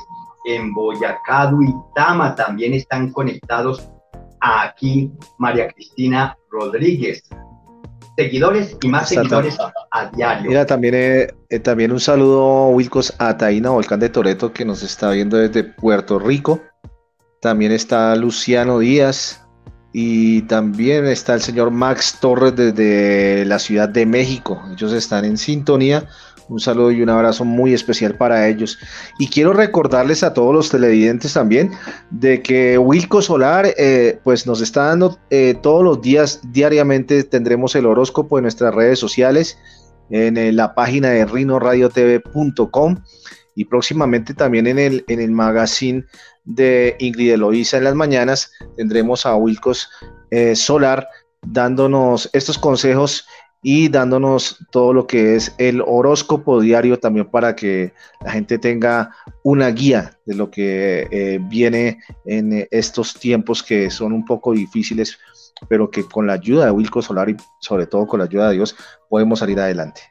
en 0.46 0.72
Boyacá, 0.74 1.46
Duitama. 1.46 2.34
También 2.34 2.74
están 2.74 3.12
conectados 3.12 3.88
aquí 4.40 5.12
María 5.38 5.68
Cristina 5.68 6.36
Rodríguez 6.50 7.22
seguidores 8.16 8.76
y 8.82 8.88
más 8.88 9.08
seguidores 9.08 9.56
a 9.90 10.06
diario. 10.06 10.50
Mira, 10.50 10.66
también, 10.66 10.94
eh, 10.94 11.28
eh, 11.48 11.58
también 11.60 11.92
un 11.92 12.00
saludo, 12.00 12.68
Wilcos, 12.68 13.14
a 13.18 13.36
Taina 13.36 13.70
Volcán 13.70 14.00
de 14.00 14.08
Toreto, 14.08 14.52
que 14.52 14.64
nos 14.64 14.82
está 14.82 15.10
viendo 15.10 15.36
desde 15.36 15.64
Puerto 15.64 16.18
Rico. 16.18 16.60
También 17.42 17.72
está 17.72 18.16
Luciano 18.16 18.78
Díaz 18.78 19.44
y 19.92 20.42
también 20.42 21.04
está 21.04 21.34
el 21.34 21.42
señor 21.42 21.70
Max 21.70 22.16
Torres 22.20 22.56
desde 22.56 23.44
la 23.44 23.58
Ciudad 23.58 23.90
de 23.90 24.06
México. 24.06 24.62
Ellos 24.72 24.92
están 24.92 25.26
en 25.26 25.36
sintonía 25.36 26.08
un 26.48 26.60
saludo 26.60 26.90
y 26.90 27.02
un 27.02 27.08
abrazo 27.08 27.44
muy 27.44 27.72
especial 27.72 28.16
para 28.16 28.46
ellos. 28.46 28.78
Y 29.18 29.28
quiero 29.28 29.52
recordarles 29.52 30.22
a 30.22 30.34
todos 30.34 30.54
los 30.54 30.70
televidentes 30.70 31.32
también 31.34 31.72
de 32.10 32.42
que 32.42 32.78
Wilco 32.78 33.22
Solar 33.22 33.66
eh, 33.76 34.18
pues 34.22 34.46
nos 34.46 34.60
está 34.60 34.86
dando 34.86 35.18
eh, 35.30 35.54
todos 35.62 35.82
los 35.82 36.00
días, 36.00 36.40
diariamente 36.52 37.24
tendremos 37.24 37.74
el 37.74 37.86
horóscopo 37.86 38.38
en 38.38 38.42
nuestras 38.42 38.74
redes 38.74 38.98
sociales, 38.98 39.58
en 40.10 40.36
eh, 40.36 40.52
la 40.52 40.74
página 40.74 41.08
de 41.08 41.24
rinoradiotv.com 41.24 42.96
y 43.54 43.64
próximamente 43.64 44.34
también 44.34 44.66
en 44.66 44.78
el, 44.78 45.04
en 45.08 45.20
el 45.20 45.30
magazine 45.30 46.04
de 46.44 46.96
Ingrid 46.98 47.32
Eloísa 47.32 47.78
en 47.78 47.84
las 47.84 47.94
mañanas 47.94 48.52
tendremos 48.76 49.26
a 49.26 49.36
Wilcos 49.36 49.88
Solar 50.54 51.06
dándonos 51.42 52.30
estos 52.32 52.58
consejos 52.58 53.26
y 53.62 53.88
dándonos 53.88 54.58
todo 54.72 54.92
lo 54.92 55.06
que 55.06 55.36
es 55.36 55.54
el 55.58 55.82
horóscopo 55.86 56.60
diario 56.60 56.98
también 56.98 57.30
para 57.30 57.54
que 57.54 57.92
la 58.24 58.32
gente 58.32 58.58
tenga 58.58 59.14
una 59.44 59.68
guía 59.68 60.18
de 60.26 60.34
lo 60.34 60.50
que 60.50 61.06
eh, 61.10 61.38
viene 61.40 62.00
en 62.26 62.66
estos 62.72 63.14
tiempos 63.14 63.62
que 63.62 63.88
son 63.88 64.12
un 64.12 64.24
poco 64.24 64.52
difíciles, 64.52 65.16
pero 65.68 65.90
que 65.90 66.04
con 66.04 66.26
la 66.26 66.32
ayuda 66.32 66.66
de 66.66 66.72
Wilco 66.72 67.02
Solar 67.02 67.30
y 67.30 67.36
sobre 67.60 67.86
todo 67.86 68.06
con 68.06 68.18
la 68.18 68.24
ayuda 68.24 68.48
de 68.48 68.56
Dios 68.56 68.74
podemos 69.08 69.38
salir 69.38 69.60
adelante. 69.60 70.02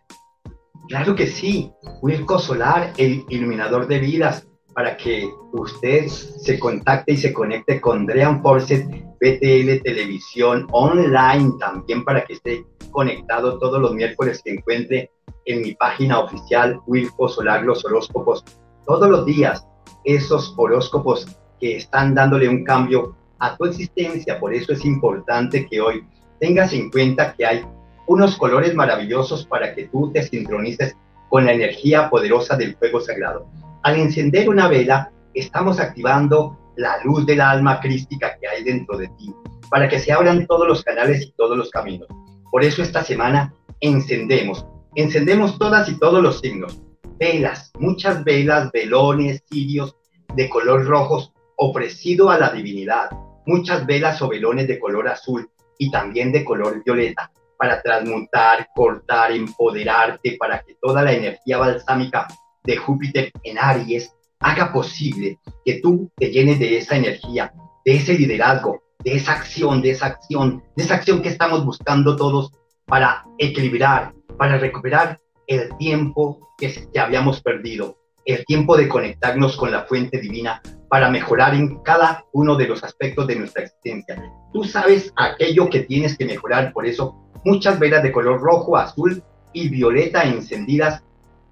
Claro 0.92 1.16
que 1.16 1.26
sí, 1.26 1.72
Wilco 2.02 2.38
Solar, 2.38 2.92
el 2.98 3.24
iluminador 3.30 3.88
de 3.88 4.00
vidas, 4.00 4.46
para 4.74 4.98
que 4.98 5.26
usted 5.54 6.08
se 6.08 6.60
contacte 6.60 7.14
y 7.14 7.18
se 7.18 7.32
conecte 7.32 7.80
con 7.80 8.06
Dream 8.06 8.42
Forces 8.42 8.86
BTL 8.90 9.82
Televisión 9.86 10.68
Online 10.74 11.54
también 11.62 12.04
para 12.04 12.26
que 12.26 12.34
esté 12.34 12.66
conectado 12.92 13.58
todos 13.58 13.80
los 13.80 13.94
miércoles 13.94 14.42
que 14.44 14.52
encuentre 14.52 15.10
en 15.46 15.62
mi 15.62 15.76
página 15.76 16.20
oficial 16.20 16.82
Wilco 16.86 17.30
Solar 17.30 17.64
los 17.64 17.86
horóscopos. 17.86 18.44
Todos 18.86 19.10
los 19.10 19.26
días 19.26 19.66
esos 20.04 20.54
horóscopos 20.58 21.26
que 21.62 21.78
están 21.78 22.14
dándole 22.14 22.50
un 22.50 22.66
cambio 22.66 23.16
a 23.40 23.56
tu 23.56 23.64
existencia. 23.64 24.38
Por 24.42 24.54
eso 24.54 24.74
es 24.74 24.84
importante 24.84 25.66
que 25.68 25.80
hoy 25.80 26.06
tengas 26.42 26.74
en 26.74 26.92
cuenta 26.92 27.34
que 27.34 27.46
hay 27.46 27.66
unos 28.08 28.38
colores 28.38 28.74
maravillosos 28.76 29.46
para 29.46 29.74
que 29.74 29.86
tú 29.88 30.12
te 30.12 30.24
sincronices 30.24 30.96
con 31.30 31.46
la 31.46 31.54
energía 31.54 32.10
poderosa 32.10 32.58
del 32.58 32.76
fuego 32.76 33.00
sagrado. 33.00 33.48
Al 33.84 33.98
encender 33.98 34.50
una 34.50 34.68
vela, 34.68 35.12
estamos 35.34 35.80
activando 35.80 36.58
la 36.76 37.04
luz 37.04 37.26
del 37.26 37.42
alma 37.42 37.80
crística 37.80 38.38
que 38.40 38.48
hay 38.48 38.64
dentro 38.64 38.98
de 38.98 39.08
ti, 39.18 39.34
para 39.70 39.88
que 39.88 40.00
se 40.00 40.12
abran 40.12 40.46
todos 40.48 40.68
los 40.68 40.84
canales 40.84 41.24
y 41.24 41.32
todos 41.38 41.58
los 41.58 41.70
caminos. 41.70 42.08
Por 42.52 42.64
eso 42.64 42.82
esta 42.82 43.04
semana 43.04 43.54
encendemos 43.80 44.66
Encendemos 44.96 45.58
todas 45.58 45.88
y 45.88 45.98
todos 45.98 46.22
los 46.22 46.42
signos. 46.42 46.82
Velas, 47.18 47.72
muchas 47.80 48.26
velas, 48.26 48.72
velones, 48.74 49.42
cirios 49.50 49.96
de 50.36 50.50
color 50.50 50.86
rojos 50.86 51.32
ofrecido 51.56 52.30
a 52.30 52.38
la 52.38 52.52
divinidad. 52.52 53.10
Muchas 53.46 53.86
velas 53.86 54.22
o 54.22 54.28
velones 54.28 54.68
de 54.68 54.80
color 54.80 55.08
azul 55.08 55.50
y 55.78 55.90
también 55.92 56.34
de 56.34 56.44
color 56.44 56.84
violeta 56.84 57.32
para 57.62 57.80
transmutar, 57.80 58.70
cortar, 58.74 59.32
empoderarte, 59.32 60.36
para 60.40 60.64
que 60.64 60.78
toda 60.82 61.04
la 61.04 61.14
energía 61.14 61.60
balsámica 61.60 62.28
de 62.64 62.76
Júpiter 62.76 63.32
en 63.44 63.60
Aries 63.60 64.12
haga 64.40 64.74
posible 64.74 65.38
que 65.64 65.80
tú 65.80 66.12
te 66.18 66.32
llenes 66.32 66.58
de 66.58 66.80
esa 66.80 66.98
energía, 66.98 67.54
de 67.86 67.98
ese 67.98 68.16
liderazgo, 68.16 68.82
de 69.04 69.14
esa 69.14 69.34
acción, 69.34 69.84
de 69.84 69.92
esa 69.92 70.08
acción, 70.08 70.64
de 70.76 70.84
esa 70.84 70.96
acción 70.96 71.22
que 71.22 71.30
estamos 71.30 71.64
buscando 71.64 72.16
todos 72.16 72.52
para 72.88 73.26
equilibrar, 73.38 74.12
para 74.40 74.58
recuperar 74.58 75.20
el 75.46 75.70
tiempo 75.78 76.40
que, 76.58 76.90
que 76.92 77.00
habíamos 77.00 77.44
perdido, 77.44 77.96
el 78.26 78.44
tiempo 78.46 78.76
de 78.76 78.88
conectarnos 78.88 79.56
con 79.56 79.72
la 79.72 79.84
fuente 79.84 80.20
divina 80.20 80.64
para 80.90 81.12
mejorar 81.12 81.54
en 81.54 81.78
cada 81.84 82.26
uno 82.34 82.56
de 82.56 82.68
los 82.68 82.84
aspectos 82.84 83.28
de 83.28 83.36
nuestra 83.36 83.66
existencia. 83.66 84.20
Tú 84.52 84.64
sabes 84.64 85.14
aquello 85.16 85.70
que 85.70 85.82
tienes 85.82 86.18
que 86.18 86.26
mejorar, 86.26 86.74
por 86.74 86.88
eso 86.88 87.22
muchas 87.44 87.80
velas 87.80 88.04
de 88.04 88.12
color 88.12 88.42
rojo, 88.42 88.78
azul 88.78 89.24
y 89.54 89.70
violeta 89.70 90.24
encendidas 90.24 91.04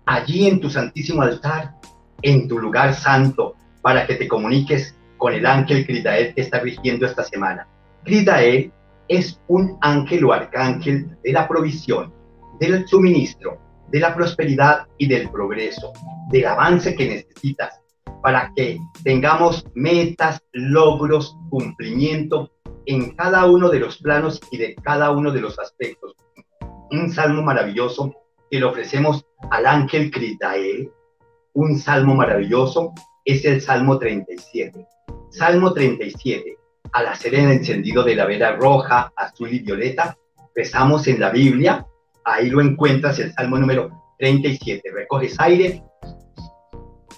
allí 0.05 0.47
en 0.47 0.59
tu 0.59 0.69
santísimo 0.69 1.21
altar, 1.21 1.75
en 2.21 2.47
tu 2.47 2.57
lugar 2.59 2.93
santo, 2.93 3.55
para 3.81 4.05
que 4.05 4.15
te 4.15 4.27
comuniques 4.27 4.95
con 5.17 5.33
el 5.33 5.45
ángel 5.45 5.85
Cridael 5.85 6.33
que 6.33 6.41
está 6.41 6.59
rigiendo 6.59 7.05
esta 7.05 7.23
semana. 7.23 7.67
Cridael 8.03 8.71
es 9.07 9.39
un 9.47 9.77
ángel 9.81 10.25
o 10.25 10.33
arcángel 10.33 11.17
de 11.23 11.31
la 11.31 11.47
provisión, 11.47 12.13
del 12.59 12.87
suministro, 12.87 13.59
de 13.89 13.99
la 13.99 14.15
prosperidad 14.15 14.87
y 14.97 15.07
del 15.07 15.29
progreso, 15.29 15.91
del 16.29 16.45
avance 16.45 16.95
que 16.95 17.07
necesitas 17.07 17.78
para 18.21 18.51
que 18.55 18.79
tengamos 19.03 19.65
metas, 19.73 20.41
logros, 20.51 21.37
cumplimiento 21.49 22.51
en 22.85 23.15
cada 23.15 23.45
uno 23.45 23.69
de 23.69 23.79
los 23.79 23.97
planos 23.99 24.39
y 24.51 24.57
de 24.57 24.75
cada 24.75 25.11
uno 25.11 25.31
de 25.31 25.41
los 25.41 25.59
aspectos. 25.59 26.15
Un 26.91 27.11
salmo 27.11 27.41
maravilloso 27.41 28.13
que 28.49 28.59
le 28.59 28.65
ofrecemos 28.65 29.25
al 29.51 29.65
ángel 29.65 30.11
Critael, 30.11 30.91
un 31.53 31.77
salmo 31.77 32.15
maravilloso, 32.15 32.93
es 33.25 33.45
el 33.45 33.61
Salmo 33.61 33.99
37. 33.99 34.85
Salmo 35.29 35.73
37, 35.73 36.57
al 36.93 37.07
hacer 37.07 37.35
el 37.35 37.51
encendido 37.51 38.03
de 38.03 38.15
la 38.15 38.25
vela 38.25 38.55
roja, 38.55 39.13
azul 39.15 39.53
y 39.53 39.59
violeta, 39.59 40.17
rezamos 40.55 41.07
en 41.07 41.19
la 41.19 41.29
Biblia, 41.29 41.85
ahí 42.23 42.49
lo 42.49 42.61
encuentras, 42.61 43.19
el 43.19 43.31
Salmo 43.33 43.57
número 43.57 43.91
37. 44.17 44.91
Recoges 44.91 45.39
aire, 45.39 45.83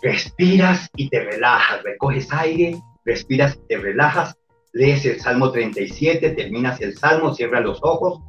respiras 0.01 0.89
y 0.95 1.09
te 1.09 1.23
relajas, 1.23 1.83
recoges 1.83 2.31
aire, 2.31 2.81
respiras 3.05 3.55
y 3.55 3.67
te 3.67 3.77
relajas, 3.77 4.35
lees 4.73 5.05
el 5.05 5.19
Salmo 5.19 5.51
37, 5.51 6.31
terminas 6.31 6.81
el 6.81 6.97
Salmo, 6.97 7.33
cierra 7.33 7.59
los 7.59 7.79
ojos, 7.83 8.19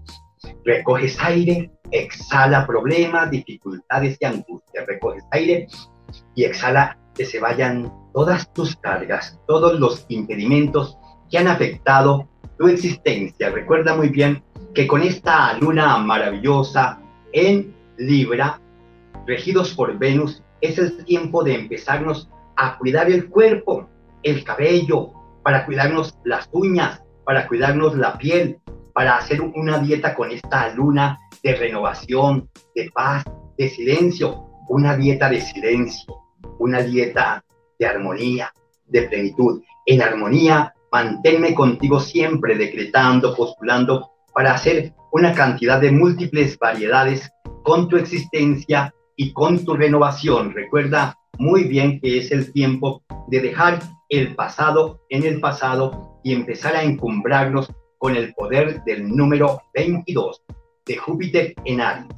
recoges 0.65 1.19
aire, 1.21 1.71
exhala 1.91 2.67
problemas, 2.67 3.31
dificultades 3.31 4.17
y 4.21 4.25
angustias, 4.25 4.87
recoges 4.87 5.25
aire 5.31 5.67
y 6.35 6.45
exhala 6.45 6.99
que 7.15 7.25
se 7.25 7.41
vayan 7.41 7.93
todas 8.13 8.53
tus 8.53 8.77
cargas, 8.77 9.39
todos 9.47 9.79
los 9.79 10.05
impedimentos 10.09 10.99
que 11.31 11.39
han 11.39 11.49
afectado 11.49 12.29
tu 12.59 12.69
existencia. 12.69 13.51
Recuerda 13.51 13.95
muy 13.97 14.09
bien 14.09 14.43
que 14.75 14.87
con 14.87 15.03
esta 15.03 15.57
luna 15.59 15.99
maravillosa 15.99 17.01
en 17.33 17.75
Libra, 17.99 18.61
regidos 19.27 19.75
por 19.75 19.99
Venus, 19.99 20.43
es 20.63 20.79
el 20.79 21.05
tiempo 21.05 21.45
de 21.45 21.55
empezarnos 21.57 22.31
a 22.57 22.79
cuidar 22.79 23.11
el 23.11 23.29
cuerpo, 23.29 23.89
el 24.23 24.45
cabello, 24.45 25.11
para 25.43 25.67
cuidarnos 25.67 26.17
las 26.25 26.49
uñas, 26.53 27.03
para 27.25 27.49
cuidarnos 27.49 27.97
la 27.97 28.17
piel, 28.17 28.59
para 28.95 29.17
hacer 29.17 29.41
una 29.41 29.79
dieta 29.79 30.15
con 30.15 30.31
esta 30.31 30.73
luna 30.75 31.19
de 31.43 31.57
renovación, 31.57 32.49
de 32.75 32.91
paz, 32.95 33.25
de 33.59 33.69
silencio, 33.69 34.47
una 34.69 34.97
dieta 34.97 35.29
de 35.29 35.41
silencio, 35.41 36.15
una 36.59 36.81
dieta 36.81 37.45
de 37.79 37.87
armonía, 37.87 38.53
de 38.87 39.03
plenitud. 39.03 39.63
En 39.87 40.01
armonía, 40.01 40.73
manténme 40.93 41.55
contigo 41.55 41.99
siempre, 41.99 42.57
decretando, 42.57 43.35
postulando, 43.35 44.11
para 44.33 44.55
hacer 44.55 44.95
una 45.11 45.35
cantidad 45.35 45.81
de 45.81 45.91
múltiples 45.91 46.57
variedades 46.59 47.31
con 47.65 47.89
tu 47.89 47.97
existencia 47.97 48.95
y 49.17 49.33
con 49.33 49.65
tu 49.65 49.75
renovación. 49.75 50.53
Recuerda 50.53 51.19
muy 51.39 51.65
bien 51.65 52.01
que 52.01 52.19
es 52.19 52.31
el 52.33 52.53
tiempo 52.53 53.03
de 53.29 53.41
dejar 53.41 53.81
el 54.09 54.35
pasado 54.35 55.01
en 55.09 55.25
el 55.25 55.41
pasado 55.41 56.21
y 56.23 56.35
empezar 56.35 56.77
a 56.77 56.83
encumbrarnos 56.83 57.71
con 57.99 58.17
el 58.17 58.35
poder 58.35 58.83
del 58.85 59.09
número 59.09 59.63
22 59.75 60.43
de 60.87 60.97
Júpiter 60.97 61.55
en 61.65 61.81
Aries 61.81 62.09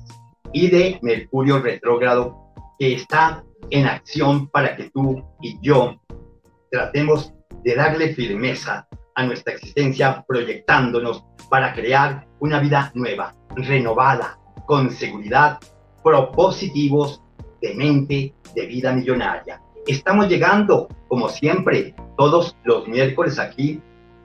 y 0.53 0.69
de 0.69 0.99
Mercurio 1.03 1.61
retrógrado 1.61 2.53
que 2.79 2.95
está 2.95 3.45
en 3.71 3.87
acción 3.87 4.49
para 4.49 4.77
que 4.77 4.91
tú 4.91 5.23
y 5.41 5.59
yo 5.63 6.01
tratemos 6.71 7.33
de 7.63 7.75
darle 7.75 8.15
firmeza 8.15 8.87
a 9.15 9.25
nuestra 9.25 9.55
existencia 9.55 10.25
proyectándonos 10.27 11.25
para 11.49 11.73
crear 11.73 12.27
una 12.41 12.59
vida 12.59 12.91
nueva, 12.95 13.35
renovada, 13.55 14.39
con 14.67 14.91
seguridad 14.91 15.59
propositivos 16.05 17.23
de 17.61 17.75
mente 17.75 18.35
de 18.55 18.67
vida 18.67 18.93
millonaria. 18.93 19.61
Estamos 19.87 20.29
llegando, 20.29 20.89
como 21.09 21.29
siempre, 21.29 21.95
todos 22.17 22.57
los 22.65 22.87
miércoles 22.87 23.39
aquí 23.39 23.81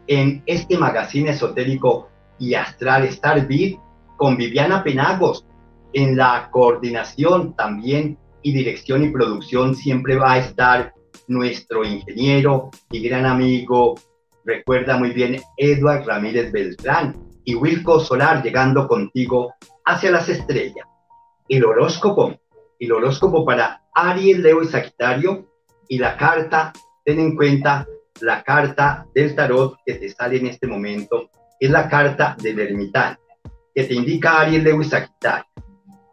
en 0.08 0.44
este 0.46 0.78
magazine 0.78 1.32
esotérico 1.32 2.10
y 2.38 2.54
astral 2.54 3.06
Star 3.06 3.48
Beat 3.48 3.80
con 4.18 4.38
Viviana 4.38 4.84
Penagos. 4.84 5.46
En 5.94 6.18
la 6.18 6.50
coordinación 6.52 7.56
también 7.56 8.18
y 8.44 8.54
dirección 8.54 9.04
y 9.04 9.10
producción 9.10 9.74
siempre 9.74 10.18
va 10.18 10.34
a 10.34 10.40
estar 10.40 10.94
nuestro 11.28 11.86
ingeniero 11.86 12.70
y 12.92 13.02
gran 13.02 13.26
amigo, 13.26 13.96
recuerda 14.46 14.98
muy 14.98 15.12
bien, 15.12 15.42
Edward 15.58 16.06
Ramírez 16.06 16.52
Beltrán 16.52 17.16
y 17.46 17.56
Wilco 17.56 18.00
Solar 18.00 18.44
llegando 18.44 18.88
contigo 18.88 19.54
hacia 19.86 20.12
las 20.12 20.30
estrellas 20.30 20.86
el 21.50 21.66
horóscopo, 21.66 22.40
el 22.80 22.92
horóscopo 22.92 23.44
para 23.44 23.82
Aries, 23.94 24.38
Leo 24.40 24.62
y 24.62 24.68
Sagitario, 24.68 25.48
y 25.88 25.98
la 25.98 26.16
carta, 26.16 26.72
ten 27.04 27.20
en 27.20 27.36
cuenta 27.36 27.88
la 28.22 28.44
carta 28.44 29.08
del 29.16 29.34
tarot 29.34 29.78
que 29.84 29.96
te 29.96 30.10
sale 30.10 30.38
en 30.38 30.48
este 30.48 30.68
momento, 30.68 31.30
es 31.60 31.72
la 31.72 31.90
carta 31.90 32.38
del 32.42 32.60
ermitaño, 32.60 33.18
que 33.74 33.84
te 33.84 33.96
indica 33.96 34.40
Aries, 34.40 34.64
Leo 34.64 34.80
y 34.80 34.86
Sagitario. 34.86 35.46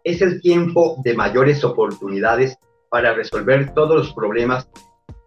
Es 0.02 0.22
el 0.22 0.40
tiempo 0.40 0.96
de 1.04 1.14
mayores 1.14 1.62
oportunidades 1.64 2.56
para 2.88 3.12
resolver 3.12 3.74
todos 3.74 3.96
los 3.96 4.14
problemas 4.14 4.68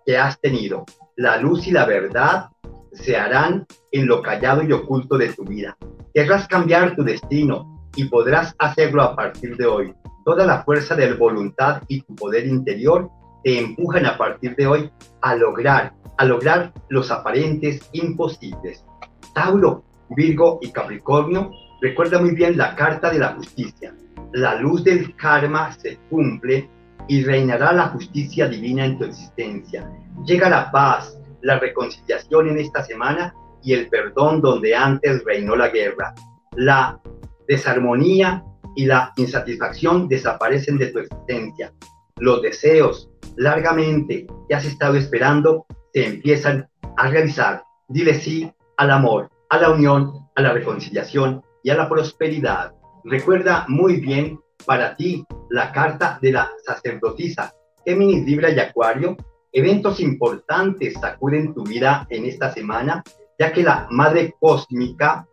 que 0.05 0.17
has 0.17 0.39
tenido. 0.41 0.85
La 1.17 1.37
luz 1.37 1.67
y 1.67 1.71
la 1.71 1.85
verdad 1.85 2.49
se 2.93 3.15
harán 3.15 3.67
en 3.91 4.07
lo 4.07 4.23
callado 4.23 4.63
y 4.63 4.71
oculto 4.71 5.17
de 5.17 5.33
tu 5.33 5.43
vida. 5.43 5.77
Querrás 6.13 6.47
cambiar 6.47 6.95
tu 6.95 7.03
destino, 7.03 7.79
y 7.95 8.05
podrás 8.05 8.55
hacerlo 8.59 9.01
a 9.01 9.15
partir 9.15 9.57
de 9.57 9.65
hoy. 9.65 9.93
Toda 10.29 10.45
la 10.45 10.63
fuerza 10.63 10.95
de 10.95 11.09
la 11.09 11.15
voluntad 11.15 11.81
y 11.87 12.01
tu 12.01 12.13
poder 12.13 12.45
interior 12.45 13.09
te 13.43 13.57
empujan 13.57 14.05
a 14.05 14.15
partir 14.15 14.55
de 14.55 14.67
hoy 14.67 14.91
a 15.21 15.33
lograr, 15.33 15.93
a 16.19 16.23
lograr 16.23 16.71
los 16.89 17.09
aparentes 17.09 17.89
imposibles. 17.93 18.85
Tauro, 19.33 19.83
Virgo 20.11 20.59
y 20.61 20.71
Capricornio, 20.71 21.49
recuerda 21.81 22.19
muy 22.19 22.35
bien 22.35 22.59
la 22.59 22.75
carta 22.75 23.09
de 23.09 23.17
la 23.17 23.29
justicia. 23.29 23.95
La 24.31 24.53
luz 24.53 24.83
del 24.83 25.15
karma 25.15 25.71
se 25.71 25.97
cumple 26.11 26.69
y 27.07 27.23
reinará 27.23 27.73
la 27.73 27.87
justicia 27.87 28.47
divina 28.47 28.85
en 28.85 28.99
tu 28.99 29.05
existencia. 29.05 29.91
Llega 30.27 30.47
la 30.47 30.69
paz, 30.69 31.19
la 31.41 31.57
reconciliación 31.57 32.49
en 32.49 32.59
esta 32.59 32.83
semana 32.83 33.33
y 33.63 33.73
el 33.73 33.89
perdón 33.89 34.41
donde 34.41 34.75
antes 34.75 35.23
reinó 35.25 35.55
la 35.55 35.69
guerra. 35.69 36.13
La 36.55 37.01
desarmonía 37.47 38.43
y 38.75 38.85
la 38.85 39.13
insatisfacción 39.17 40.07
desaparecen 40.07 40.77
de 40.77 40.87
tu 40.87 40.99
existencia. 40.99 41.73
Los 42.17 42.41
deseos 42.41 43.09
largamente 43.37 44.27
que 44.47 44.55
has 44.55 44.65
estado 44.65 44.95
esperando 44.95 45.65
se 45.93 46.05
empiezan 46.05 46.67
a 46.97 47.09
realizar. 47.09 47.63
Dile 47.87 48.13
sí 48.13 48.51
al 48.77 48.91
amor, 48.91 49.29
a 49.49 49.57
la 49.57 49.71
unión, 49.71 50.13
a 50.35 50.41
la 50.41 50.53
reconciliación 50.53 51.41
y 51.63 51.69
a 51.69 51.75
la 51.75 51.89
prosperidad. 51.89 52.73
Recuerda 53.03 53.65
muy 53.67 53.99
bien 53.99 54.39
para 54.65 54.95
ti 54.95 55.25
la 55.49 55.71
carta 55.71 56.19
de 56.21 56.31
la 56.33 56.51
sacerdotisa 56.65 57.53
Géminis, 57.85 58.25
Libra 58.25 58.51
y 58.51 58.59
Acuario. 58.59 59.17
Eventos 59.51 59.99
importantes 59.99 60.93
sacuden 60.93 61.53
tu 61.53 61.63
vida 61.63 62.05
en 62.09 62.25
esta 62.25 62.51
semana, 62.51 63.03
ya 63.39 63.51
que 63.51 63.63
la 63.63 63.87
Madre 63.89 64.35
Cósmica 64.39 65.27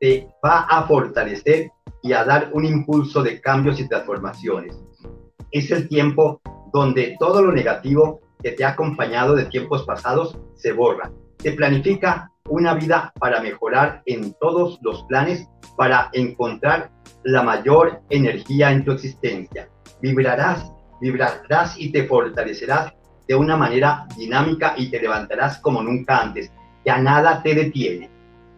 te 0.00 0.28
va 0.44 0.62
a 0.62 0.86
fortalecer 0.86 1.70
y 2.02 2.12
a 2.12 2.24
dar 2.24 2.50
un 2.52 2.64
impulso 2.64 3.22
de 3.22 3.40
cambios 3.40 3.80
y 3.80 3.88
transformaciones. 3.88 4.78
Es 5.50 5.70
el 5.70 5.88
tiempo 5.88 6.40
donde 6.72 7.16
todo 7.18 7.42
lo 7.42 7.52
negativo 7.52 8.20
que 8.42 8.52
te 8.52 8.64
ha 8.64 8.70
acompañado 8.70 9.34
de 9.34 9.46
tiempos 9.46 9.84
pasados 9.84 10.38
se 10.54 10.72
borra. 10.72 11.10
Se 11.38 11.52
planifica 11.52 12.30
una 12.48 12.74
vida 12.74 13.12
para 13.18 13.40
mejorar 13.40 14.02
en 14.06 14.34
todos 14.34 14.78
los 14.82 15.02
planes, 15.04 15.48
para 15.76 16.10
encontrar 16.12 16.90
la 17.24 17.42
mayor 17.42 18.00
energía 18.10 18.70
en 18.72 18.84
tu 18.84 18.92
existencia. 18.92 19.68
Vibrarás, 20.00 20.72
vibrarás 21.00 21.78
y 21.78 21.92
te 21.92 22.06
fortalecerás 22.06 22.92
de 23.28 23.34
una 23.34 23.56
manera 23.56 24.06
dinámica 24.16 24.74
y 24.76 24.90
te 24.90 25.00
levantarás 25.00 25.58
como 25.58 25.82
nunca 25.82 26.18
antes. 26.18 26.50
Ya 26.84 26.98
nada 26.98 27.42
te 27.42 27.54
detiene. 27.54 28.10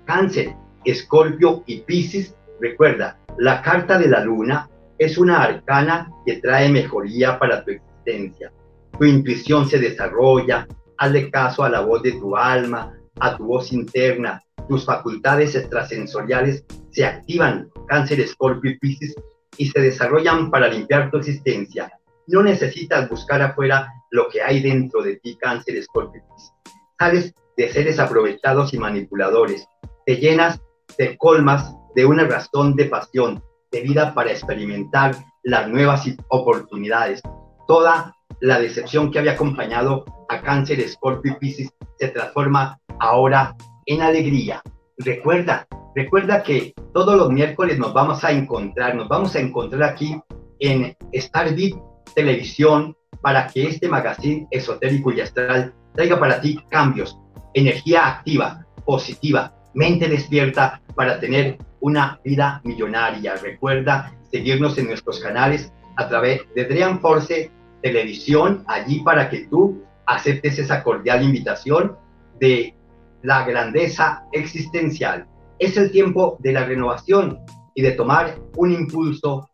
Cáncer, 0.06 0.54
Escorpio 0.84 1.62
y 1.66 1.80
Piscis, 1.80 2.34
recuerda, 2.60 3.18
la 3.38 3.62
carta 3.62 3.98
de 3.98 4.08
la 4.08 4.20
luna 4.20 4.68
es 4.98 5.18
una 5.18 5.42
arcana 5.42 6.10
que 6.24 6.36
trae 6.36 6.68
mejoría 6.68 7.38
para 7.38 7.64
tu 7.64 7.72
existencia. 7.72 8.52
Tu 8.98 9.04
intuición 9.04 9.68
se 9.68 9.78
desarrolla, 9.78 10.66
hazle 10.98 11.30
caso 11.30 11.64
a 11.64 11.70
la 11.70 11.80
voz 11.80 12.02
de 12.02 12.12
tu 12.12 12.36
alma, 12.36 12.94
a 13.20 13.36
tu 13.36 13.46
voz 13.46 13.72
interna, 13.72 14.42
tus 14.68 14.84
facultades 14.84 15.54
extrasensoriales 15.54 16.64
se 16.90 17.04
activan, 17.04 17.70
cáncer, 17.88 18.20
escorpio 18.20 18.70
y 18.70 18.78
piscis, 18.78 19.14
y 19.56 19.68
se 19.68 19.80
desarrollan 19.80 20.50
para 20.50 20.68
limpiar 20.68 21.10
tu 21.10 21.18
existencia. 21.18 21.90
No 22.26 22.42
necesitas 22.42 23.08
buscar 23.08 23.42
afuera 23.42 23.92
lo 24.10 24.28
que 24.28 24.42
hay 24.42 24.62
dentro 24.62 25.02
de 25.02 25.16
ti, 25.16 25.36
cáncer, 25.36 25.76
escorpio 25.76 26.22
y 26.22 26.32
piscis. 26.32 26.52
Sales 26.98 27.34
de 27.56 27.68
seres 27.72 27.98
aprovechados 27.98 28.72
y 28.72 28.78
manipuladores. 28.78 29.66
Te 30.06 30.16
llenas, 30.16 30.60
te 30.96 31.16
colmas 31.16 31.74
de 31.94 32.06
una 32.06 32.24
razón 32.24 32.74
de 32.74 32.86
pasión, 32.86 33.42
de 33.70 33.80
vida 33.80 34.14
para 34.14 34.30
experimentar 34.30 35.14
las 35.42 35.68
nuevas 35.68 36.04
oportunidades. 36.28 37.20
Toda 37.66 38.14
la 38.40 38.58
decepción 38.60 39.10
que 39.10 39.18
había 39.18 39.32
acompañado 39.32 40.04
a 40.28 40.40
cáncer, 40.40 40.80
escorpio 40.80 41.32
y 41.32 41.36
piscis 41.36 41.70
se 41.98 42.08
transforma 42.08 42.78
ahora 43.00 43.56
en 43.86 44.02
alegría. 44.02 44.62
Recuerda, 44.98 45.66
recuerda 45.94 46.42
que 46.42 46.74
todos 46.92 47.16
los 47.16 47.30
miércoles 47.30 47.78
nos 47.78 47.92
vamos 47.92 48.24
a 48.24 48.32
encontrar, 48.32 48.94
nos 48.94 49.08
vamos 49.08 49.34
a 49.34 49.40
encontrar 49.40 49.82
aquí 49.82 50.20
en 50.60 50.96
Starbit 51.14 51.76
Televisión 52.14 52.96
para 53.20 53.46
que 53.46 53.68
este 53.68 53.88
magazine 53.88 54.46
esotérico 54.50 55.12
y 55.12 55.20
astral 55.20 55.72
traiga 55.94 56.18
para 56.18 56.40
ti 56.40 56.58
cambios, 56.68 57.18
energía 57.54 58.06
activa, 58.06 58.66
positiva, 58.84 59.54
mente 59.74 60.08
despierta 60.08 60.82
para 60.94 61.20
tener 61.20 61.58
una 61.82 62.20
vida 62.24 62.60
millonaria. 62.64 63.34
Recuerda 63.36 64.14
seguirnos 64.30 64.78
en 64.78 64.86
nuestros 64.86 65.20
canales 65.20 65.72
a 65.96 66.08
través 66.08 66.40
de 66.54 66.64
Dream 66.64 67.00
Force 67.00 67.50
Televisión, 67.82 68.64
allí 68.66 69.00
para 69.00 69.28
que 69.28 69.46
tú 69.48 69.82
aceptes 70.06 70.58
esa 70.58 70.82
cordial 70.82 71.22
invitación 71.22 71.96
de 72.40 72.74
la 73.22 73.44
grandeza 73.44 74.24
existencial. 74.32 75.26
Es 75.58 75.76
el 75.76 75.90
tiempo 75.90 76.38
de 76.40 76.52
la 76.52 76.64
renovación 76.64 77.38
y 77.74 77.82
de 77.82 77.92
tomar 77.92 78.38
un 78.56 78.72
impulso 78.72 79.48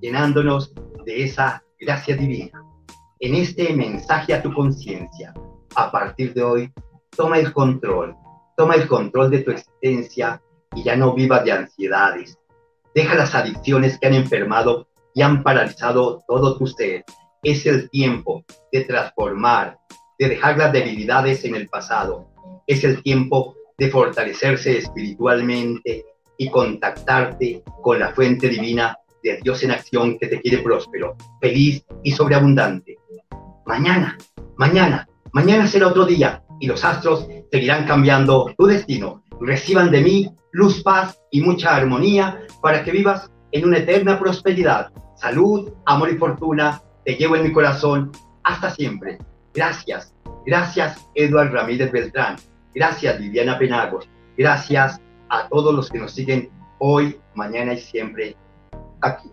llenándonos 0.00 0.72
de 1.04 1.24
esa 1.24 1.62
gracia 1.80 2.16
divina. 2.16 2.62
En 3.20 3.34
este 3.34 3.72
mensaje 3.74 4.32
a 4.32 4.42
tu 4.42 4.52
conciencia, 4.52 5.34
a 5.74 5.90
partir 5.90 6.34
de 6.34 6.42
hoy, 6.42 6.72
toma 7.16 7.38
el 7.38 7.52
control, 7.52 8.14
toma 8.56 8.74
el 8.74 8.86
control 8.86 9.30
de 9.30 9.40
tu 9.40 9.50
existencia 9.50 10.40
y 10.74 10.82
ya 10.82 10.96
no 10.96 11.14
vivas 11.14 11.44
de 11.44 11.52
ansiedades. 11.52 12.38
Deja 12.94 13.14
las 13.14 13.34
adicciones 13.34 13.98
que 13.98 14.06
han 14.06 14.14
enfermado 14.14 14.88
y 15.14 15.22
han 15.22 15.42
paralizado 15.42 16.22
todo 16.26 16.56
tu 16.56 16.66
ser. 16.66 17.04
Es 17.42 17.66
el 17.66 17.88
tiempo 17.90 18.44
de 18.72 18.84
transformar, 18.84 19.78
de 20.18 20.28
dejar 20.28 20.58
las 20.58 20.72
debilidades 20.72 21.44
en 21.44 21.54
el 21.54 21.68
pasado 21.68 22.28
es 22.68 22.84
el 22.84 23.02
tiempo 23.02 23.56
de 23.78 23.90
fortalecerse 23.90 24.78
espiritualmente 24.78 26.04
y 26.36 26.50
contactarte 26.50 27.64
con 27.82 27.98
la 27.98 28.12
fuente 28.12 28.48
divina 28.48 28.96
de 29.22 29.40
Dios 29.42 29.62
en 29.64 29.72
acción 29.72 30.18
que 30.18 30.28
te 30.28 30.40
quiere 30.40 30.58
próspero, 30.58 31.16
feliz 31.40 31.84
y 32.04 32.12
sobreabundante. 32.12 32.98
Mañana, 33.66 34.16
mañana, 34.56 35.08
mañana 35.32 35.66
será 35.66 35.88
otro 35.88 36.04
día 36.04 36.44
y 36.60 36.66
los 36.66 36.84
astros 36.84 37.26
seguirán 37.50 37.86
cambiando 37.86 38.52
tu 38.56 38.66
destino. 38.66 39.24
Reciban 39.40 39.90
de 39.90 40.00
mí 40.00 40.30
luz, 40.52 40.82
paz 40.82 41.18
y 41.30 41.40
mucha 41.40 41.74
armonía 41.76 42.40
para 42.62 42.82
que 42.82 42.90
vivas 42.90 43.30
en 43.52 43.66
una 43.66 43.78
eterna 43.78 44.18
prosperidad. 44.18 44.90
Salud, 45.16 45.72
amor 45.86 46.10
y 46.10 46.16
fortuna 46.16 46.82
te 47.04 47.14
llevo 47.14 47.36
en 47.36 47.44
mi 47.44 47.52
corazón 47.52 48.12
hasta 48.44 48.70
siempre. 48.70 49.18
Gracias, 49.54 50.14
gracias 50.46 51.08
Eduardo 51.14 51.54
Ramírez 51.54 51.90
Beltrán 51.90 52.36
Gracias, 52.74 53.18
Viviana 53.18 53.58
Penagos. 53.58 54.08
Gracias 54.36 55.00
a 55.30 55.48
todos 55.48 55.74
los 55.74 55.90
que 55.90 55.98
nos 55.98 56.12
siguen 56.12 56.48
hoy, 56.78 57.18
mañana 57.34 57.74
y 57.74 57.78
siempre 57.78 58.36
aquí. 59.00 59.28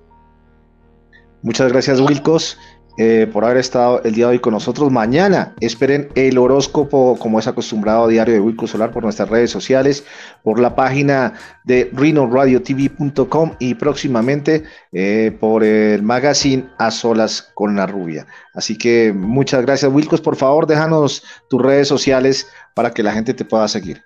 Muchas 1.44 1.72
gracias, 1.72 2.00
Wilcos. 2.02 2.58
Eh, 2.98 3.28
por 3.32 3.44
haber 3.44 3.58
estado 3.58 4.02
el 4.04 4.14
día 4.14 4.28
de 4.28 4.32
hoy 4.32 4.40
con 4.40 4.54
nosotros. 4.54 4.90
Mañana 4.90 5.54
esperen 5.60 6.10
el 6.16 6.38
horóscopo, 6.38 7.18
como 7.20 7.40
es 7.40 7.48
acostumbrado, 7.48 8.08
diario 8.08 8.34
de 8.34 8.40
Wilco 8.40 8.68
Solar 8.68 8.92
por 8.92 9.04
nuestras 9.04 9.28
redes 9.28 9.52
sociales, 9.52 10.06
por 10.44 10.60
la 10.60 10.76
página 10.76 11.34
de 11.66 11.90
rinoradiotv.com 11.92 13.52
y 13.60 13.76
próximamente 13.76 14.64
eh, 14.94 15.36
por 15.40 15.66
el 15.66 16.04
magazine 16.04 16.70
A 16.78 16.90
Solas 16.90 17.52
con 17.54 17.76
la 17.76 17.86
Rubia. 17.86 18.28
Así 18.54 18.78
que 18.78 19.12
muchas 19.14 19.62
gracias, 19.64 19.92
Wilcos. 19.92 20.22
Por 20.22 20.38
favor, 20.38 20.66
déjanos 20.66 21.22
tus 21.50 21.62
redes 21.62 21.90
sociales 21.90 22.48
para 22.76 22.92
que 22.92 23.04
la 23.04 23.12
gente 23.12 23.34
te 23.34 23.44
pueda 23.44 23.68
seguir. 23.68 24.02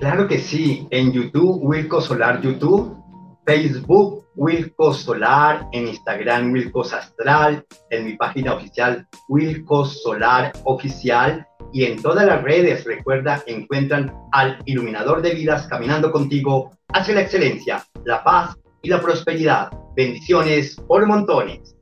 Claro 0.00 0.26
que 0.26 0.38
sí, 0.38 0.88
en 0.90 1.12
YouTube, 1.12 1.60
Wilco 1.62 2.00
Solar 2.00 2.42
YouTube, 2.42 3.01
Facebook, 3.44 4.26
Wilco 4.36 4.94
Solar, 4.94 5.66
en 5.72 5.88
Instagram, 5.88 6.52
Wilcos 6.52 6.92
Astral, 6.92 7.64
en 7.90 8.06
mi 8.06 8.16
página 8.16 8.54
oficial, 8.54 9.06
Wilcos 9.28 10.02
Solar 10.02 10.52
Oficial, 10.64 11.46
y 11.72 11.84
en 11.84 12.00
todas 12.02 12.26
las 12.26 12.42
redes, 12.42 12.84
recuerda, 12.84 13.42
encuentran 13.46 14.14
al 14.32 14.58
iluminador 14.66 15.22
de 15.22 15.34
vidas 15.34 15.66
caminando 15.68 16.12
contigo 16.12 16.70
hacia 16.88 17.14
la 17.14 17.22
excelencia, 17.22 17.86
la 18.04 18.22
paz 18.22 18.56
y 18.82 18.90
la 18.90 19.00
prosperidad. 19.00 19.70
Bendiciones 19.96 20.76
por 20.86 21.06
montones. 21.06 21.74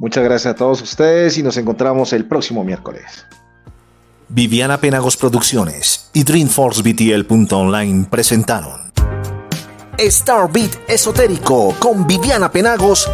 Muchas 0.00 0.24
gracias 0.24 0.54
a 0.54 0.56
todos 0.56 0.80
ustedes 0.82 1.36
y 1.38 1.42
nos 1.42 1.56
encontramos 1.56 2.12
el 2.12 2.26
próximo 2.26 2.64
miércoles. 2.64 3.26
Viviana 4.28 4.78
Penagos 4.78 5.16
Producciones 5.16 6.10
y 6.14 6.24
DreamForceBTL.online 6.24 8.06
presentaron 8.10 8.93
Starbeat 9.98 10.88
Esotérico 10.88 11.74
con 11.78 12.06
Viviana 12.06 12.50
Penagos 12.50 13.08